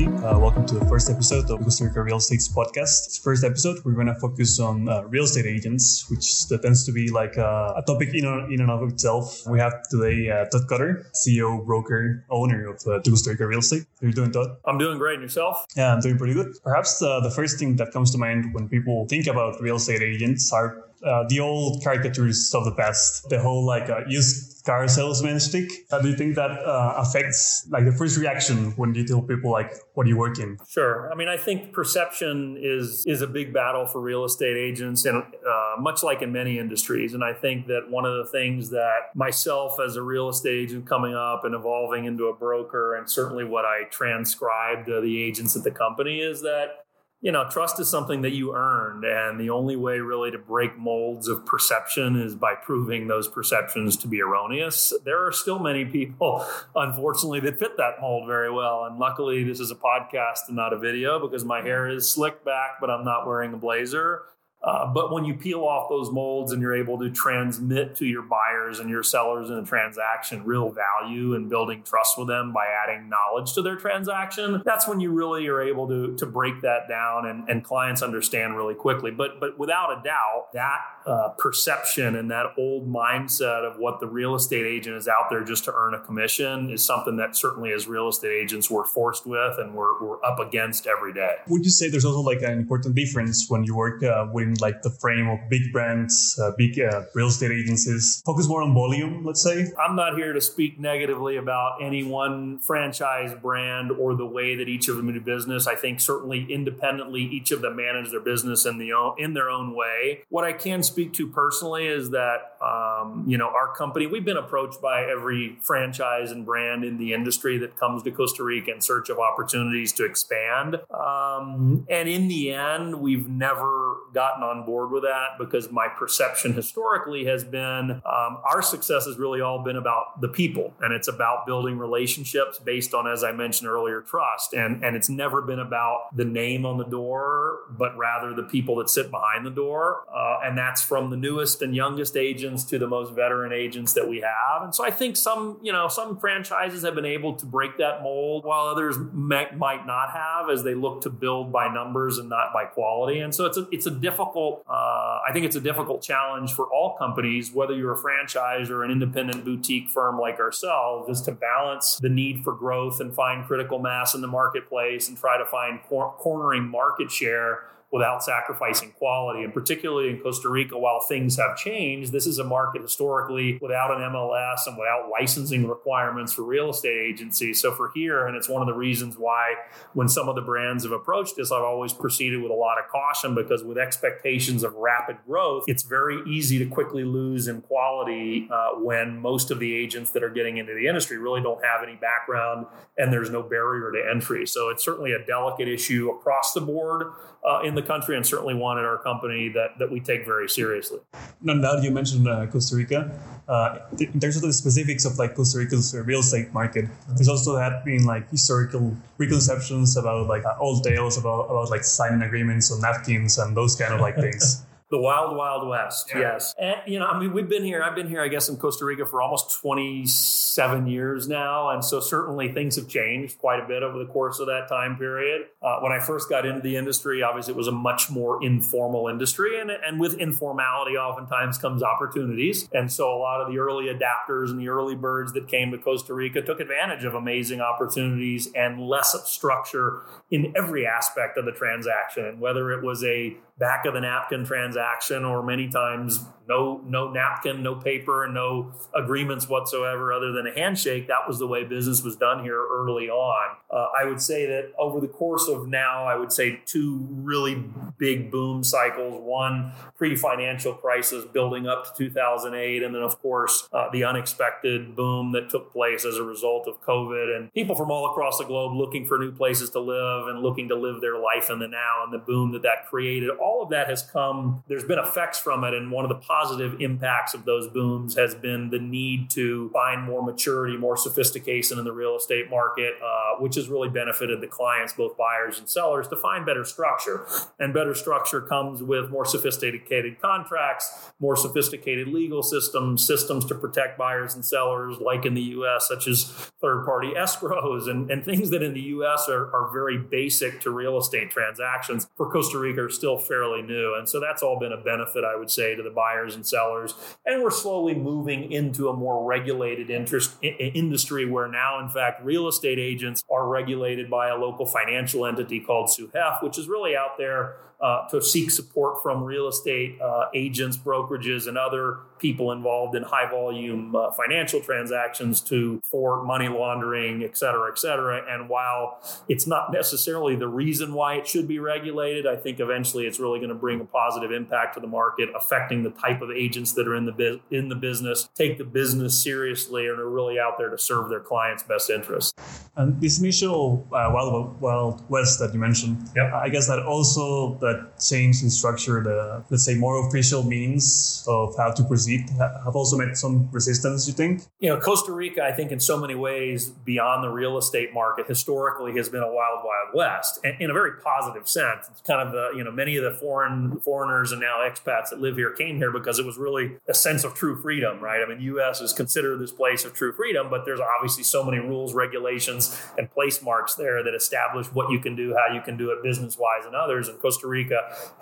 everybody. 0.00 0.26
Uh, 0.26 0.38
welcome 0.38 0.66
to 0.66 0.74
the 0.74 0.84
first 0.86 1.10
episode 1.10 1.50
of 1.50 1.60
Costa 1.60 1.84
Rica 1.84 2.02
Real 2.02 2.16
Estate's 2.16 2.48
podcast. 2.48 3.06
This 3.06 3.20
first 3.22 3.44
episode, 3.44 3.78
we're 3.84 3.92
going 3.92 4.06
to 4.06 4.14
focus 4.14 4.60
on 4.60 4.88
uh, 4.88 5.02
real 5.02 5.24
estate 5.24 5.46
agents, 5.46 6.06
which 6.08 6.48
tends 6.62 6.84
to 6.86 6.92
be 6.92 7.10
like 7.10 7.36
uh, 7.36 7.74
a 7.76 7.82
topic 7.86 8.14
in, 8.14 8.24
in 8.50 8.60
and 8.60 8.70
of 8.70 8.88
itself. 8.88 9.42
We 9.46 9.58
have 9.58 9.74
today 9.90 10.30
uh, 10.30 10.46
Todd 10.46 10.68
Cutter, 10.68 11.06
CEO, 11.14 11.64
broker, 11.64 12.24
owner 12.30 12.68
of 12.68 12.82
uh, 12.86 13.00
Costa 13.02 13.30
Rica 13.30 13.46
Real 13.46 13.60
Estate. 13.60 13.84
How 14.00 14.06
are 14.06 14.08
you 14.08 14.14
doing, 14.14 14.32
Todd? 14.32 14.56
I'm 14.64 14.78
doing 14.78 14.98
great. 14.98 15.14
And 15.14 15.22
yourself? 15.22 15.66
Yeah, 15.76 15.92
I'm 15.92 16.00
doing 16.00 16.18
pretty 16.18 16.34
good. 16.34 16.54
Perhaps 16.62 17.02
uh, 17.02 17.20
the 17.20 17.30
first 17.30 17.58
thing 17.58 17.76
that 17.76 17.92
comes 17.92 18.10
to 18.12 18.18
mind 18.18 18.54
when 18.54 18.68
people 18.68 19.06
think 19.08 19.26
about 19.26 19.60
real 19.60 19.76
estate 19.76 20.02
agents 20.02 20.52
are 20.52 20.89
uh, 21.04 21.24
the 21.28 21.40
old 21.40 21.82
caricatures 21.82 22.52
of 22.54 22.64
the 22.64 22.72
past, 22.72 23.28
the 23.28 23.40
whole 23.40 23.64
like 23.64 23.88
uh, 23.88 24.00
used 24.08 24.64
car 24.64 24.86
salesman 24.86 25.40
stick. 25.40 25.70
Uh, 25.90 26.00
do 26.00 26.10
you 26.10 26.16
think 26.16 26.34
that 26.34 26.50
uh, 26.50 26.94
affects 26.98 27.66
like 27.70 27.84
the 27.84 27.92
first 27.92 28.18
reaction 28.18 28.72
when 28.72 28.94
you 28.94 29.06
tell 29.06 29.22
people 29.22 29.50
like 29.50 29.72
what 29.94 30.04
do 30.04 30.10
you 30.10 30.16
work 30.16 30.38
in? 30.38 30.58
Sure. 30.68 31.10
I 31.10 31.14
mean, 31.14 31.28
I 31.28 31.36
think 31.36 31.72
perception 31.72 32.58
is 32.60 33.04
is 33.06 33.22
a 33.22 33.26
big 33.26 33.52
battle 33.52 33.86
for 33.86 34.00
real 34.00 34.24
estate 34.24 34.56
agents, 34.56 35.04
and 35.04 35.22
uh, 35.22 35.80
much 35.80 36.02
like 36.02 36.22
in 36.22 36.32
many 36.32 36.58
industries. 36.58 37.14
And 37.14 37.24
I 37.24 37.32
think 37.32 37.66
that 37.68 37.90
one 37.90 38.04
of 38.04 38.16
the 38.16 38.30
things 38.30 38.70
that 38.70 39.14
myself 39.14 39.76
as 39.84 39.96
a 39.96 40.02
real 40.02 40.28
estate 40.28 40.58
agent 40.60 40.86
coming 40.86 41.14
up 41.14 41.44
and 41.44 41.54
evolving 41.54 42.04
into 42.04 42.26
a 42.26 42.34
broker, 42.34 42.94
and 42.94 43.10
certainly 43.10 43.44
what 43.44 43.64
I 43.64 43.84
transcribed 43.90 44.86
to 44.86 45.00
the 45.00 45.22
agents 45.22 45.56
at 45.56 45.64
the 45.64 45.70
company 45.70 46.20
is 46.20 46.42
that 46.42 46.84
you 47.22 47.30
know, 47.30 47.46
trust 47.50 47.78
is 47.78 47.88
something 47.88 48.22
that 48.22 48.32
you 48.32 48.54
earned. 48.54 49.04
And 49.04 49.38
the 49.38 49.50
only 49.50 49.76
way 49.76 49.98
really 49.98 50.30
to 50.30 50.38
break 50.38 50.78
molds 50.78 51.28
of 51.28 51.44
perception 51.44 52.18
is 52.18 52.34
by 52.34 52.54
proving 52.54 53.08
those 53.08 53.28
perceptions 53.28 53.96
to 53.98 54.08
be 54.08 54.22
erroneous. 54.22 54.92
There 55.04 55.26
are 55.26 55.32
still 55.32 55.58
many 55.58 55.84
people, 55.84 56.46
unfortunately, 56.74 57.40
that 57.40 57.58
fit 57.58 57.76
that 57.76 58.00
mold 58.00 58.26
very 58.26 58.50
well. 58.50 58.84
And 58.84 58.98
luckily, 58.98 59.44
this 59.44 59.60
is 59.60 59.70
a 59.70 59.74
podcast 59.74 60.48
and 60.48 60.56
not 60.56 60.72
a 60.72 60.78
video 60.78 61.18
because 61.18 61.44
my 61.44 61.60
hair 61.60 61.88
is 61.88 62.08
slicked 62.08 62.44
back, 62.44 62.80
but 62.80 62.88
I'm 62.88 63.04
not 63.04 63.26
wearing 63.26 63.52
a 63.52 63.58
blazer. 63.58 64.22
Uh, 64.62 64.92
but 64.92 65.12
when 65.12 65.24
you 65.24 65.34
peel 65.34 65.64
off 65.64 65.88
those 65.88 66.10
molds 66.10 66.52
and 66.52 66.60
you're 66.60 66.76
able 66.76 66.98
to 66.98 67.10
transmit 67.10 67.94
to 67.96 68.04
your 68.04 68.22
buyers 68.22 68.78
and 68.78 68.90
your 68.90 69.02
sellers 69.02 69.48
in 69.48 69.56
a 69.56 69.64
transaction 69.64 70.44
real 70.44 70.70
value 70.70 71.34
and 71.34 71.48
building 71.48 71.82
trust 71.82 72.18
with 72.18 72.28
them 72.28 72.52
by 72.52 72.66
adding 72.66 73.08
knowledge 73.08 73.54
to 73.54 73.62
their 73.62 73.76
transaction, 73.76 74.62
that's 74.64 74.86
when 74.86 75.00
you 75.00 75.10
really 75.10 75.46
are 75.48 75.62
able 75.62 75.88
to, 75.88 76.14
to 76.16 76.26
break 76.26 76.60
that 76.60 76.88
down 76.88 77.26
and, 77.26 77.48
and 77.48 77.64
clients 77.64 78.02
understand 78.02 78.56
really 78.56 78.74
quickly. 78.74 79.10
But 79.10 79.40
but 79.40 79.58
without 79.58 79.98
a 79.98 80.02
doubt, 80.02 80.52
that 80.52 80.80
uh, 81.06 81.30
perception 81.38 82.14
and 82.16 82.30
that 82.30 82.46
old 82.58 82.86
mindset 82.86 83.64
of 83.64 83.78
what 83.78 84.00
the 84.00 84.06
real 84.06 84.34
estate 84.34 84.66
agent 84.66 84.96
is 84.96 85.08
out 85.08 85.30
there 85.30 85.42
just 85.42 85.64
to 85.64 85.72
earn 85.74 85.94
a 85.94 86.00
commission 86.00 86.70
is 86.70 86.84
something 86.84 87.16
that 87.16 87.34
certainly 87.34 87.72
as 87.72 87.88
real 87.88 88.08
estate 88.08 88.32
agents 88.32 88.70
we're 88.70 88.84
forced 88.84 89.26
with 89.26 89.58
and 89.58 89.74
we're, 89.74 89.98
we're 90.02 90.22
up 90.24 90.38
against 90.38 90.86
every 90.86 91.14
day. 91.14 91.36
Would 91.48 91.64
you 91.64 91.70
say 91.70 91.88
there's 91.88 92.04
also 92.04 92.20
like 92.20 92.42
an 92.42 92.58
important 92.58 92.94
difference 92.94 93.46
when 93.48 93.64
you 93.64 93.74
work 93.74 94.02
uh, 94.02 94.26
with 94.30 94.49
like 94.60 94.82
the 94.82 94.90
frame 94.90 95.28
of 95.28 95.38
big 95.48 95.72
brands, 95.72 96.38
uh, 96.42 96.52
big 96.56 96.78
uh, 96.80 97.02
real 97.14 97.28
estate 97.28 97.50
agencies, 97.50 98.22
focus 98.24 98.48
more 98.48 98.62
on 98.62 98.74
volume, 98.74 99.24
let's 99.24 99.42
say? 99.42 99.66
I'm 99.82 99.96
not 99.96 100.16
here 100.16 100.32
to 100.32 100.40
speak 100.40 100.78
negatively 100.78 101.36
about 101.36 101.82
any 101.82 102.02
one 102.02 102.58
franchise 102.58 103.34
brand 103.40 103.90
or 103.90 104.14
the 104.14 104.26
way 104.26 104.56
that 104.56 104.68
each 104.68 104.88
of 104.88 104.96
them 104.96 105.12
do 105.12 105.20
business. 105.20 105.66
I 105.66 105.74
think 105.74 106.00
certainly 106.00 106.46
independently, 106.48 107.22
each 107.22 107.50
of 107.50 107.62
them 107.62 107.76
manage 107.76 108.10
their 108.10 108.20
business 108.20 108.66
in 108.66 108.78
the 108.78 108.90
in 109.18 109.34
their 109.34 109.50
own 109.50 109.74
way. 109.74 110.24
What 110.28 110.44
I 110.44 110.52
can 110.52 110.82
speak 110.82 111.12
to 111.14 111.26
personally 111.26 111.86
is 111.86 112.10
that 112.10 112.56
um, 112.60 113.24
you 113.26 113.38
know 113.38 113.48
our 113.48 113.74
company 113.74 114.06
we've 114.06 114.24
been 114.24 114.36
approached 114.36 114.80
by 114.80 115.04
every 115.04 115.58
franchise 115.62 116.30
and 116.30 116.44
brand 116.44 116.84
in 116.84 116.98
the 116.98 117.12
industry 117.12 117.58
that 117.58 117.76
comes 117.78 118.02
to 118.02 118.10
Costa 118.10 118.42
Rica 118.42 118.72
in 118.72 118.80
search 118.80 119.08
of 119.08 119.18
opportunities 119.18 119.92
to 119.94 120.04
expand. 120.04 120.76
Um, 120.90 121.86
and 121.88 122.08
in 122.08 122.28
the 122.28 122.52
end, 122.52 123.00
we've 123.00 123.28
never 123.28 123.96
gotten 124.12 124.39
gotten 124.40 124.58
on 124.58 124.66
board 124.66 124.90
with 124.90 125.02
that 125.02 125.38
because 125.38 125.70
my 125.70 125.88
perception 125.88 126.52
historically 126.52 127.24
has 127.26 127.44
been 127.44 127.90
um, 127.90 128.38
our 128.50 128.62
success 128.62 129.06
has 129.06 129.18
really 129.18 129.40
all 129.40 129.62
been 129.62 129.76
about 129.76 130.20
the 130.20 130.28
people 130.28 130.72
and 130.80 130.92
it's 130.92 131.08
about 131.08 131.46
building 131.46 131.78
relationships 131.78 132.58
based 132.58 132.94
on, 132.94 133.06
as 133.06 133.24
I 133.24 133.32
mentioned 133.32 133.68
earlier, 133.68 134.00
trust. 134.00 134.52
And, 134.52 134.82
and 134.84 134.96
it's 134.96 135.08
never 135.08 135.42
been 135.42 135.58
about 135.58 136.14
the 136.14 136.24
name 136.24 136.64
on 136.66 136.78
the 136.78 136.84
door, 136.84 137.60
but 137.70 137.96
rather 137.96 138.34
the 138.34 138.42
people 138.42 138.76
that 138.76 138.90
sit 138.90 139.10
behind 139.10 139.46
the 139.46 139.50
door. 139.50 140.04
Uh, 140.14 140.40
and 140.44 140.56
that's 140.56 140.82
from 140.82 141.10
the 141.10 141.16
newest 141.16 141.62
and 141.62 141.74
youngest 141.74 142.16
agents 142.16 142.64
to 142.64 142.78
the 142.78 142.86
most 142.86 143.14
veteran 143.14 143.52
agents 143.52 143.92
that 143.94 144.08
we 144.08 144.20
have. 144.20 144.62
And 144.62 144.74
so 144.74 144.84
I 144.84 144.90
think 144.90 145.16
some, 145.16 145.58
you 145.62 145.72
know, 145.72 145.88
some 145.88 146.18
franchises 146.18 146.82
have 146.82 146.94
been 146.94 147.04
able 147.04 147.34
to 147.36 147.46
break 147.46 147.78
that 147.78 148.02
mold 148.02 148.44
while 148.44 148.66
others 148.66 148.96
may, 149.12 149.46
might 149.56 149.86
not 149.86 150.10
have 150.10 150.50
as 150.50 150.62
they 150.64 150.74
look 150.74 151.02
to 151.02 151.10
build 151.10 151.52
by 151.52 151.72
numbers 151.72 152.18
and 152.18 152.28
not 152.28 152.52
by 152.52 152.64
quality. 152.64 153.20
And 153.20 153.34
so 153.34 153.46
it's 153.46 153.56
a, 153.56 153.66
it's 153.70 153.86
a 153.86 153.90
difficult 153.90 154.29
difficult. 154.30 154.64
Uh, 154.68 155.20
I 155.28 155.30
think 155.32 155.44
it's 155.44 155.56
a 155.56 155.60
difficult 155.60 156.02
challenge 156.02 156.52
for 156.52 156.66
all 156.66 156.96
companies, 156.96 157.52
whether 157.52 157.74
you're 157.74 157.92
a 157.92 157.96
franchise 157.96 158.70
or 158.70 158.84
an 158.84 158.90
independent 158.90 159.44
boutique 159.44 159.88
firm 159.88 160.18
like 160.18 160.38
ourselves, 160.38 161.08
is 161.08 161.24
to 161.24 161.32
balance 161.32 161.98
the 162.00 162.08
need 162.08 162.44
for 162.44 162.52
growth 162.52 163.00
and 163.00 163.14
find 163.14 163.46
critical 163.46 163.78
mass 163.78 164.14
in 164.14 164.20
the 164.20 164.28
marketplace 164.28 165.08
and 165.08 165.18
try 165.18 165.38
to 165.38 165.44
find 165.44 165.80
cor- 165.88 166.14
cornering 166.18 166.68
market 166.68 167.10
share 167.10 167.64
without 167.92 168.22
sacrificing 168.22 168.92
quality. 168.92 169.42
And 169.42 169.52
particularly 169.52 170.10
in 170.10 170.20
Costa 170.20 170.48
Rica, 170.48 170.78
while 170.78 171.00
things 171.00 171.36
have 171.38 171.56
changed, 171.56 172.12
this 172.12 172.26
is 172.26 172.38
a 172.38 172.44
market 172.44 172.82
historically 172.82 173.58
without 173.60 173.90
an 173.90 173.98
MLS 174.12 174.66
and 174.66 174.78
without 174.78 175.10
licensing 175.10 175.66
requirements 175.66 176.32
for 176.32 176.42
real 176.42 176.70
estate 176.70 177.10
agencies. 177.10 177.60
So 177.60 177.72
for 177.72 177.90
here, 177.94 178.26
and 178.26 178.36
it's 178.36 178.48
one 178.48 178.62
of 178.62 178.68
the 178.68 178.74
reasons 178.74 179.16
why 179.18 179.54
when 179.92 180.08
some 180.08 180.28
of 180.28 180.36
the 180.36 180.40
brands 180.40 180.84
have 180.84 180.92
approached 180.92 181.38
us, 181.40 181.50
I've 181.50 181.64
always 181.64 181.92
proceeded 181.92 182.40
with 182.40 182.52
a 182.52 182.54
lot 182.54 182.78
of 182.78 182.88
caution 182.88 183.34
because 183.34 183.64
with 183.64 183.76
expectations 183.76 184.62
of 184.62 184.74
rapid 184.76 185.16
growth, 185.26 185.64
it's 185.66 185.82
very 185.82 186.22
easy 186.28 186.58
to 186.58 186.66
quickly 186.66 187.02
lose 187.02 187.48
in 187.48 187.60
quality 187.60 188.48
uh, 188.52 188.70
when 188.76 189.20
most 189.20 189.50
of 189.50 189.58
the 189.58 189.74
agents 189.74 190.12
that 190.12 190.22
are 190.22 190.30
getting 190.30 190.58
into 190.58 190.74
the 190.74 190.86
industry 190.86 191.18
really 191.18 191.42
don't 191.42 191.64
have 191.64 191.82
any 191.82 191.96
background 191.96 192.66
and 192.96 193.12
there's 193.12 193.30
no 193.30 193.42
barrier 193.42 193.90
to 193.90 194.10
entry. 194.10 194.46
So 194.46 194.68
it's 194.68 194.84
certainly 194.84 195.12
a 195.12 195.24
delicate 195.24 195.68
issue 195.68 196.10
across 196.10 196.52
the 196.52 196.60
board 196.60 197.12
uh, 197.44 197.62
in 197.64 197.74
the 197.74 197.79
country 197.82 198.16
and 198.16 198.26
certainly 198.26 198.54
one 198.54 198.78
at 198.78 198.84
our 198.84 198.98
company 198.98 199.48
that, 199.50 199.78
that 199.78 199.90
we 199.90 200.00
take 200.00 200.24
very 200.24 200.48
seriously. 200.48 200.98
Now, 201.42 201.54
now 201.54 201.76
you 201.76 201.90
mentioned 201.90 202.28
uh, 202.28 202.46
Costa 202.46 202.76
Rica, 202.76 203.10
uh, 203.48 203.78
in 203.98 204.20
terms 204.20 204.36
of 204.36 204.42
the 204.42 204.52
specifics 204.52 205.04
of 205.04 205.18
like 205.18 205.34
Costa 205.34 205.58
Rica's 205.58 205.94
real 205.94 206.20
estate 206.20 206.52
market, 206.52 206.86
there's 207.08 207.28
also 207.28 207.56
that 207.56 207.84
been 207.84 208.04
like 208.06 208.30
historical 208.30 208.96
preconceptions 209.16 209.96
about 209.96 210.28
like 210.28 210.44
uh, 210.44 210.54
old 210.60 210.84
tales 210.84 211.18
about, 211.18 211.46
about 211.46 211.70
like 211.70 211.84
signing 211.84 212.22
agreements 212.22 212.70
on 212.70 212.80
napkins 212.80 213.38
and 213.38 213.56
those 213.56 213.76
kind 213.76 213.92
of 213.92 214.00
like 214.00 214.16
things. 214.16 214.64
The 214.90 214.98
wild, 214.98 215.36
wild 215.36 215.68
west. 215.68 216.10
Yeah. 216.10 216.20
Yes. 216.20 216.52
And, 216.58 216.76
you 216.84 216.98
know, 216.98 217.06
I 217.06 217.16
mean, 217.16 217.32
we've 217.32 217.48
been 217.48 217.62
here, 217.62 217.80
I've 217.80 217.94
been 217.94 218.08
here, 218.08 218.20
I 218.20 218.26
guess, 218.26 218.48
in 218.48 218.56
Costa 218.56 218.84
Rica 218.84 219.06
for 219.06 219.22
almost 219.22 219.60
27 219.60 220.88
years 220.88 221.28
now. 221.28 221.70
And 221.70 221.84
so 221.84 222.00
certainly 222.00 222.52
things 222.52 222.74
have 222.74 222.88
changed 222.88 223.38
quite 223.38 223.62
a 223.62 223.68
bit 223.68 223.84
over 223.84 223.98
the 223.98 224.06
course 224.06 224.40
of 224.40 224.48
that 224.48 224.68
time 224.68 224.96
period. 224.96 225.46
Uh, 225.62 225.78
when 225.78 225.92
I 225.92 226.00
first 226.00 226.28
got 226.28 226.44
into 226.44 226.60
the 226.60 226.74
industry, 226.74 227.22
obviously 227.22 227.52
it 227.54 227.56
was 227.56 227.68
a 227.68 227.72
much 227.72 228.10
more 228.10 228.44
informal 228.44 229.06
industry. 229.06 229.60
And, 229.60 229.70
and 229.70 230.00
with 230.00 230.14
informality, 230.14 230.96
oftentimes 230.96 231.56
comes 231.58 231.84
opportunities. 231.84 232.68
And 232.72 232.90
so 232.90 233.16
a 233.16 233.18
lot 233.18 233.40
of 233.40 233.52
the 233.52 233.58
early 233.58 233.84
adapters 233.84 234.50
and 234.50 234.58
the 234.58 234.70
early 234.70 234.96
birds 234.96 235.32
that 235.34 235.46
came 235.46 235.70
to 235.70 235.78
Costa 235.78 236.14
Rica 236.14 236.42
took 236.42 236.58
advantage 236.58 237.04
of 237.04 237.14
amazing 237.14 237.60
opportunities 237.60 238.50
and 238.56 238.80
less 238.80 239.16
structure 239.30 240.00
in 240.32 240.52
every 240.56 240.84
aspect 240.84 241.38
of 241.38 241.44
the 241.44 241.52
transaction. 241.52 242.24
And 242.24 242.40
whether 242.40 242.72
it 242.72 242.82
was 242.82 243.04
a 243.04 243.36
back 243.60 243.84
of 243.84 243.92
the 243.92 244.00
napkin 244.00 244.44
transaction 244.44 245.22
or 245.22 245.42
many 245.42 245.68
times 245.68 246.24
no 246.48 246.80
no 246.86 247.10
napkin 247.12 247.62
no 247.62 247.76
paper 247.76 248.24
and 248.24 248.34
no 248.34 248.72
agreements 248.94 249.48
whatsoever 249.48 250.12
other 250.12 250.32
than 250.32 250.46
a 250.46 250.52
handshake. 250.52 251.06
That 251.06 251.28
was 251.28 251.38
the 251.38 251.46
way 251.46 251.62
business 251.64 252.02
was 252.02 252.16
done 252.16 252.42
here 252.42 252.58
early 252.58 253.08
on. 253.08 253.56
Uh, 253.70 253.86
i 254.00 254.04
would 254.04 254.20
say 254.20 254.46
that 254.46 254.72
over 254.78 254.98
the 254.98 255.06
course 255.06 255.46
of 255.46 255.68
now 255.68 256.06
i 256.06 256.16
would 256.16 256.32
say 256.32 256.60
two 256.66 257.06
really 257.10 257.62
big 257.98 258.30
boom 258.30 258.64
cycles. 258.64 259.20
One 259.20 259.72
pre-financial 259.96 260.72
crisis 260.74 261.24
building 261.26 261.68
up 261.68 261.84
to 261.84 262.04
2008 262.04 262.82
and 262.82 262.94
then 262.94 263.02
of 263.02 263.20
course 263.20 263.68
uh, 263.72 263.90
the 263.92 264.02
unexpected 264.04 264.96
boom 264.96 265.32
that 265.32 265.50
took 265.50 265.70
place 265.70 266.06
as 266.06 266.16
a 266.16 266.24
result 266.24 266.66
of 266.66 266.82
covid 266.82 267.36
and 267.36 267.52
people 267.52 267.76
from 267.76 267.90
all 267.90 268.10
across 268.10 268.38
the 268.38 268.44
globe 268.44 268.72
looking 268.74 269.04
for 269.04 269.18
new 269.18 269.30
places 269.30 269.68
to 269.70 269.80
live 269.80 270.28
and 270.28 270.42
looking 270.42 270.68
to 270.68 270.74
live 270.74 271.02
their 271.02 271.18
life 271.18 271.50
in 271.50 271.58
the 271.58 271.68
now 271.68 272.02
and 272.02 272.12
the 272.12 272.18
boom 272.18 272.52
that 272.52 272.62
that 272.62 272.88
created. 272.88 273.28
all 273.30 273.49
of 273.62 273.70
that 273.70 273.88
has 273.88 274.02
come, 274.02 274.62
there's 274.68 274.84
been 274.84 274.98
effects 274.98 275.38
from 275.38 275.64
it. 275.64 275.74
And 275.74 275.90
one 275.90 276.04
of 276.04 276.08
the 276.08 276.16
positive 276.16 276.80
impacts 276.80 277.34
of 277.34 277.44
those 277.44 277.68
booms 277.68 278.16
has 278.16 278.34
been 278.34 278.70
the 278.70 278.78
need 278.78 279.30
to 279.30 279.70
find 279.70 280.02
more 280.02 280.22
maturity, 280.22 280.76
more 280.76 280.96
sophistication 280.96 281.78
in 281.78 281.84
the 281.84 281.92
real 281.92 282.16
estate 282.16 282.50
market, 282.50 282.94
uh, 283.02 283.36
which 283.38 283.54
has 283.54 283.68
really 283.68 283.88
benefited 283.88 284.40
the 284.40 284.46
clients, 284.46 284.92
both 284.92 285.16
buyers 285.16 285.58
and 285.58 285.68
sellers, 285.68 286.08
to 286.08 286.16
find 286.16 286.44
better 286.44 286.64
structure. 286.64 287.26
And 287.58 287.72
better 287.72 287.94
structure 287.94 288.40
comes 288.40 288.82
with 288.82 289.10
more 289.10 289.24
sophisticated 289.24 290.20
contracts, 290.20 291.10
more 291.18 291.36
sophisticated 291.36 292.08
legal 292.08 292.42
systems, 292.42 293.06
systems 293.06 293.44
to 293.46 293.54
protect 293.54 293.98
buyers 293.98 294.34
and 294.34 294.44
sellers, 294.44 294.98
like 294.98 295.24
in 295.24 295.34
the 295.34 295.42
US, 295.42 295.88
such 295.88 296.08
as 296.08 296.24
third 296.60 296.84
party 296.84 297.12
escrows 297.16 297.88
and, 297.88 298.10
and 298.10 298.24
things 298.24 298.50
that 298.50 298.62
in 298.62 298.74
the 298.74 298.80
US 298.80 299.28
are, 299.28 299.54
are 299.54 299.70
very 299.72 299.98
basic 299.98 300.60
to 300.60 300.70
real 300.70 300.98
estate 300.98 301.30
transactions. 301.30 302.08
For 302.16 302.30
Costa 302.30 302.58
Rica, 302.58 302.80
are 302.80 302.90
still 302.90 303.18
fairly 303.40 303.62
new. 303.62 303.94
And 303.96 304.08
so 304.08 304.20
that's 304.20 304.42
all 304.42 304.58
been 304.58 304.72
a 304.72 304.76
benefit, 304.76 305.24
I 305.24 305.36
would 305.36 305.50
say, 305.50 305.74
to 305.74 305.82
the 305.82 305.90
buyers 305.90 306.34
and 306.34 306.46
sellers. 306.46 306.94
And 307.24 307.42
we're 307.42 307.50
slowly 307.50 307.94
moving 307.94 308.52
into 308.52 308.88
a 308.88 308.96
more 308.96 309.24
regulated 309.24 309.90
interest 309.90 310.32
industry 310.42 311.24
where 311.24 311.48
now, 311.48 311.80
in 311.80 311.88
fact, 311.88 312.24
real 312.24 312.48
estate 312.48 312.78
agents 312.78 313.24
are 313.30 313.48
regulated 313.48 314.10
by 314.10 314.28
a 314.28 314.36
local 314.36 314.66
financial 314.66 315.26
entity 315.26 315.60
called 315.60 315.88
SUGEF, 315.88 316.42
which 316.42 316.58
is 316.58 316.68
really 316.68 316.96
out 316.96 317.16
there 317.18 317.56
uh, 317.80 318.08
to 318.08 318.20
seek 318.22 318.50
support 318.50 319.02
from 319.02 319.22
real 319.22 319.48
estate 319.48 320.00
uh, 320.00 320.26
agents, 320.34 320.76
brokerages, 320.76 321.46
and 321.46 321.56
other 321.56 321.98
people 322.18 322.52
involved 322.52 322.94
in 322.94 323.02
high 323.02 323.28
volume 323.30 323.96
uh, 323.96 324.10
financial 324.10 324.60
transactions 324.60 325.40
to 325.40 325.80
thwart 325.90 326.26
money 326.26 326.48
laundering, 326.48 327.24
et 327.24 327.36
cetera, 327.38 327.72
et 327.72 327.78
cetera. 327.78 328.22
And 328.28 328.48
while 328.48 329.00
it's 329.28 329.46
not 329.46 329.72
necessarily 329.72 330.36
the 330.36 330.46
reason 330.48 330.92
why 330.92 331.14
it 331.14 331.26
should 331.26 331.48
be 331.48 331.58
regulated, 331.58 332.26
I 332.26 332.36
think 332.36 332.60
eventually 332.60 333.06
it's 333.06 333.18
really 333.18 333.38
going 333.38 333.48
to 333.48 333.54
bring 333.54 333.80
a 333.80 333.86
positive 333.86 334.32
impact 334.32 334.74
to 334.74 334.80
the 334.80 334.86
market, 334.86 335.30
affecting 335.34 335.82
the 335.82 335.90
type 335.90 336.20
of 336.20 336.30
agents 336.30 336.74
that 336.74 336.86
are 336.86 336.94
in 336.94 337.06
the 337.06 337.12
bu- 337.12 337.40
in 337.50 337.70
the 337.70 337.74
business, 337.76 338.28
take 338.34 338.58
the 338.58 338.64
business 338.64 339.18
seriously, 339.18 339.86
and 339.86 339.98
are 339.98 340.10
really 340.10 340.38
out 340.38 340.58
there 340.58 340.68
to 340.68 340.76
serve 340.78 341.08
their 341.08 341.20
clients' 341.20 341.62
best 341.62 341.88
interests. 341.88 342.34
And 342.76 343.00
this 343.00 343.18
initial 343.18 343.86
uh, 343.92 344.10
Wild, 344.12 344.60
Wild 344.60 345.08
West 345.08 345.38
that 345.38 345.54
you 345.54 345.58
mentioned, 345.58 345.96
yep. 346.14 346.32
I 346.34 346.50
guess 346.50 346.68
that 346.68 346.80
also 346.80 347.54
that 347.70 348.00
change 348.00 348.42
in 348.42 348.50
structure, 348.50 349.02
the 349.02 349.44
let's 349.50 349.64
say 349.64 349.74
more 349.74 350.06
official 350.08 350.42
means 350.42 351.24
of 351.28 351.56
how 351.56 351.70
to 351.70 351.84
proceed 351.84 352.28
have 352.38 352.74
also 352.74 352.96
met 352.96 353.16
some 353.16 353.48
resistance, 353.52 354.06
you 354.06 354.14
think? 354.14 354.42
You 354.58 354.70
know, 354.70 354.80
Costa 354.80 355.12
Rica, 355.12 355.42
I 355.44 355.52
think 355.52 355.72
in 355.72 355.80
so 355.80 355.98
many 355.98 356.14
ways, 356.14 356.68
beyond 356.68 357.24
the 357.24 357.28
real 357.28 357.58
estate 357.58 357.92
market, 357.94 358.26
historically 358.26 358.96
has 358.96 359.08
been 359.08 359.22
a 359.22 359.32
wild, 359.32 359.60
wild 359.64 359.94
west 359.94 360.40
in 360.44 360.70
a 360.70 360.72
very 360.72 360.92
positive 361.02 361.48
sense. 361.48 361.88
It's 361.90 362.00
kind 362.02 362.26
of 362.26 362.32
the, 362.32 362.56
you 362.56 362.64
know, 362.64 362.70
many 362.70 362.96
of 362.96 363.04
the 363.04 363.12
foreign 363.12 363.78
foreigners 363.80 364.32
and 364.32 364.40
now 364.40 364.58
expats 364.68 365.10
that 365.10 365.20
live 365.20 365.36
here 365.36 365.50
came 365.52 365.76
here 365.76 365.90
because 365.90 366.18
it 366.18 366.26
was 366.26 366.38
really 366.38 366.78
a 366.88 366.94
sense 366.94 367.24
of 367.24 367.34
true 367.34 367.60
freedom, 367.60 368.00
right? 368.00 368.22
I 368.22 368.28
mean, 368.28 368.40
U.S. 368.40 368.80
is 368.80 368.92
considered 368.92 369.38
this 369.38 369.52
place 369.52 369.84
of 369.84 369.94
true 369.94 370.12
freedom, 370.12 370.48
but 370.50 370.64
there's 370.64 370.80
obviously 370.80 371.24
so 371.24 371.44
many 371.44 371.58
rules, 371.58 371.94
regulations, 371.94 372.80
and 372.98 373.10
place 373.10 373.42
marks 373.42 373.74
there 373.74 374.02
that 374.02 374.14
establish 374.14 374.66
what 374.72 374.90
you 374.90 374.98
can 374.98 375.14
do, 375.16 375.34
how 375.36 375.54
you 375.54 375.60
can 375.60 375.76
do 375.76 375.90
it 375.90 376.02
business 376.02 376.38
wise, 376.38 376.64
and 376.64 376.74
others. 376.74 377.08
And 377.08 377.18
Costa 377.20 377.46
Rica 377.46 377.59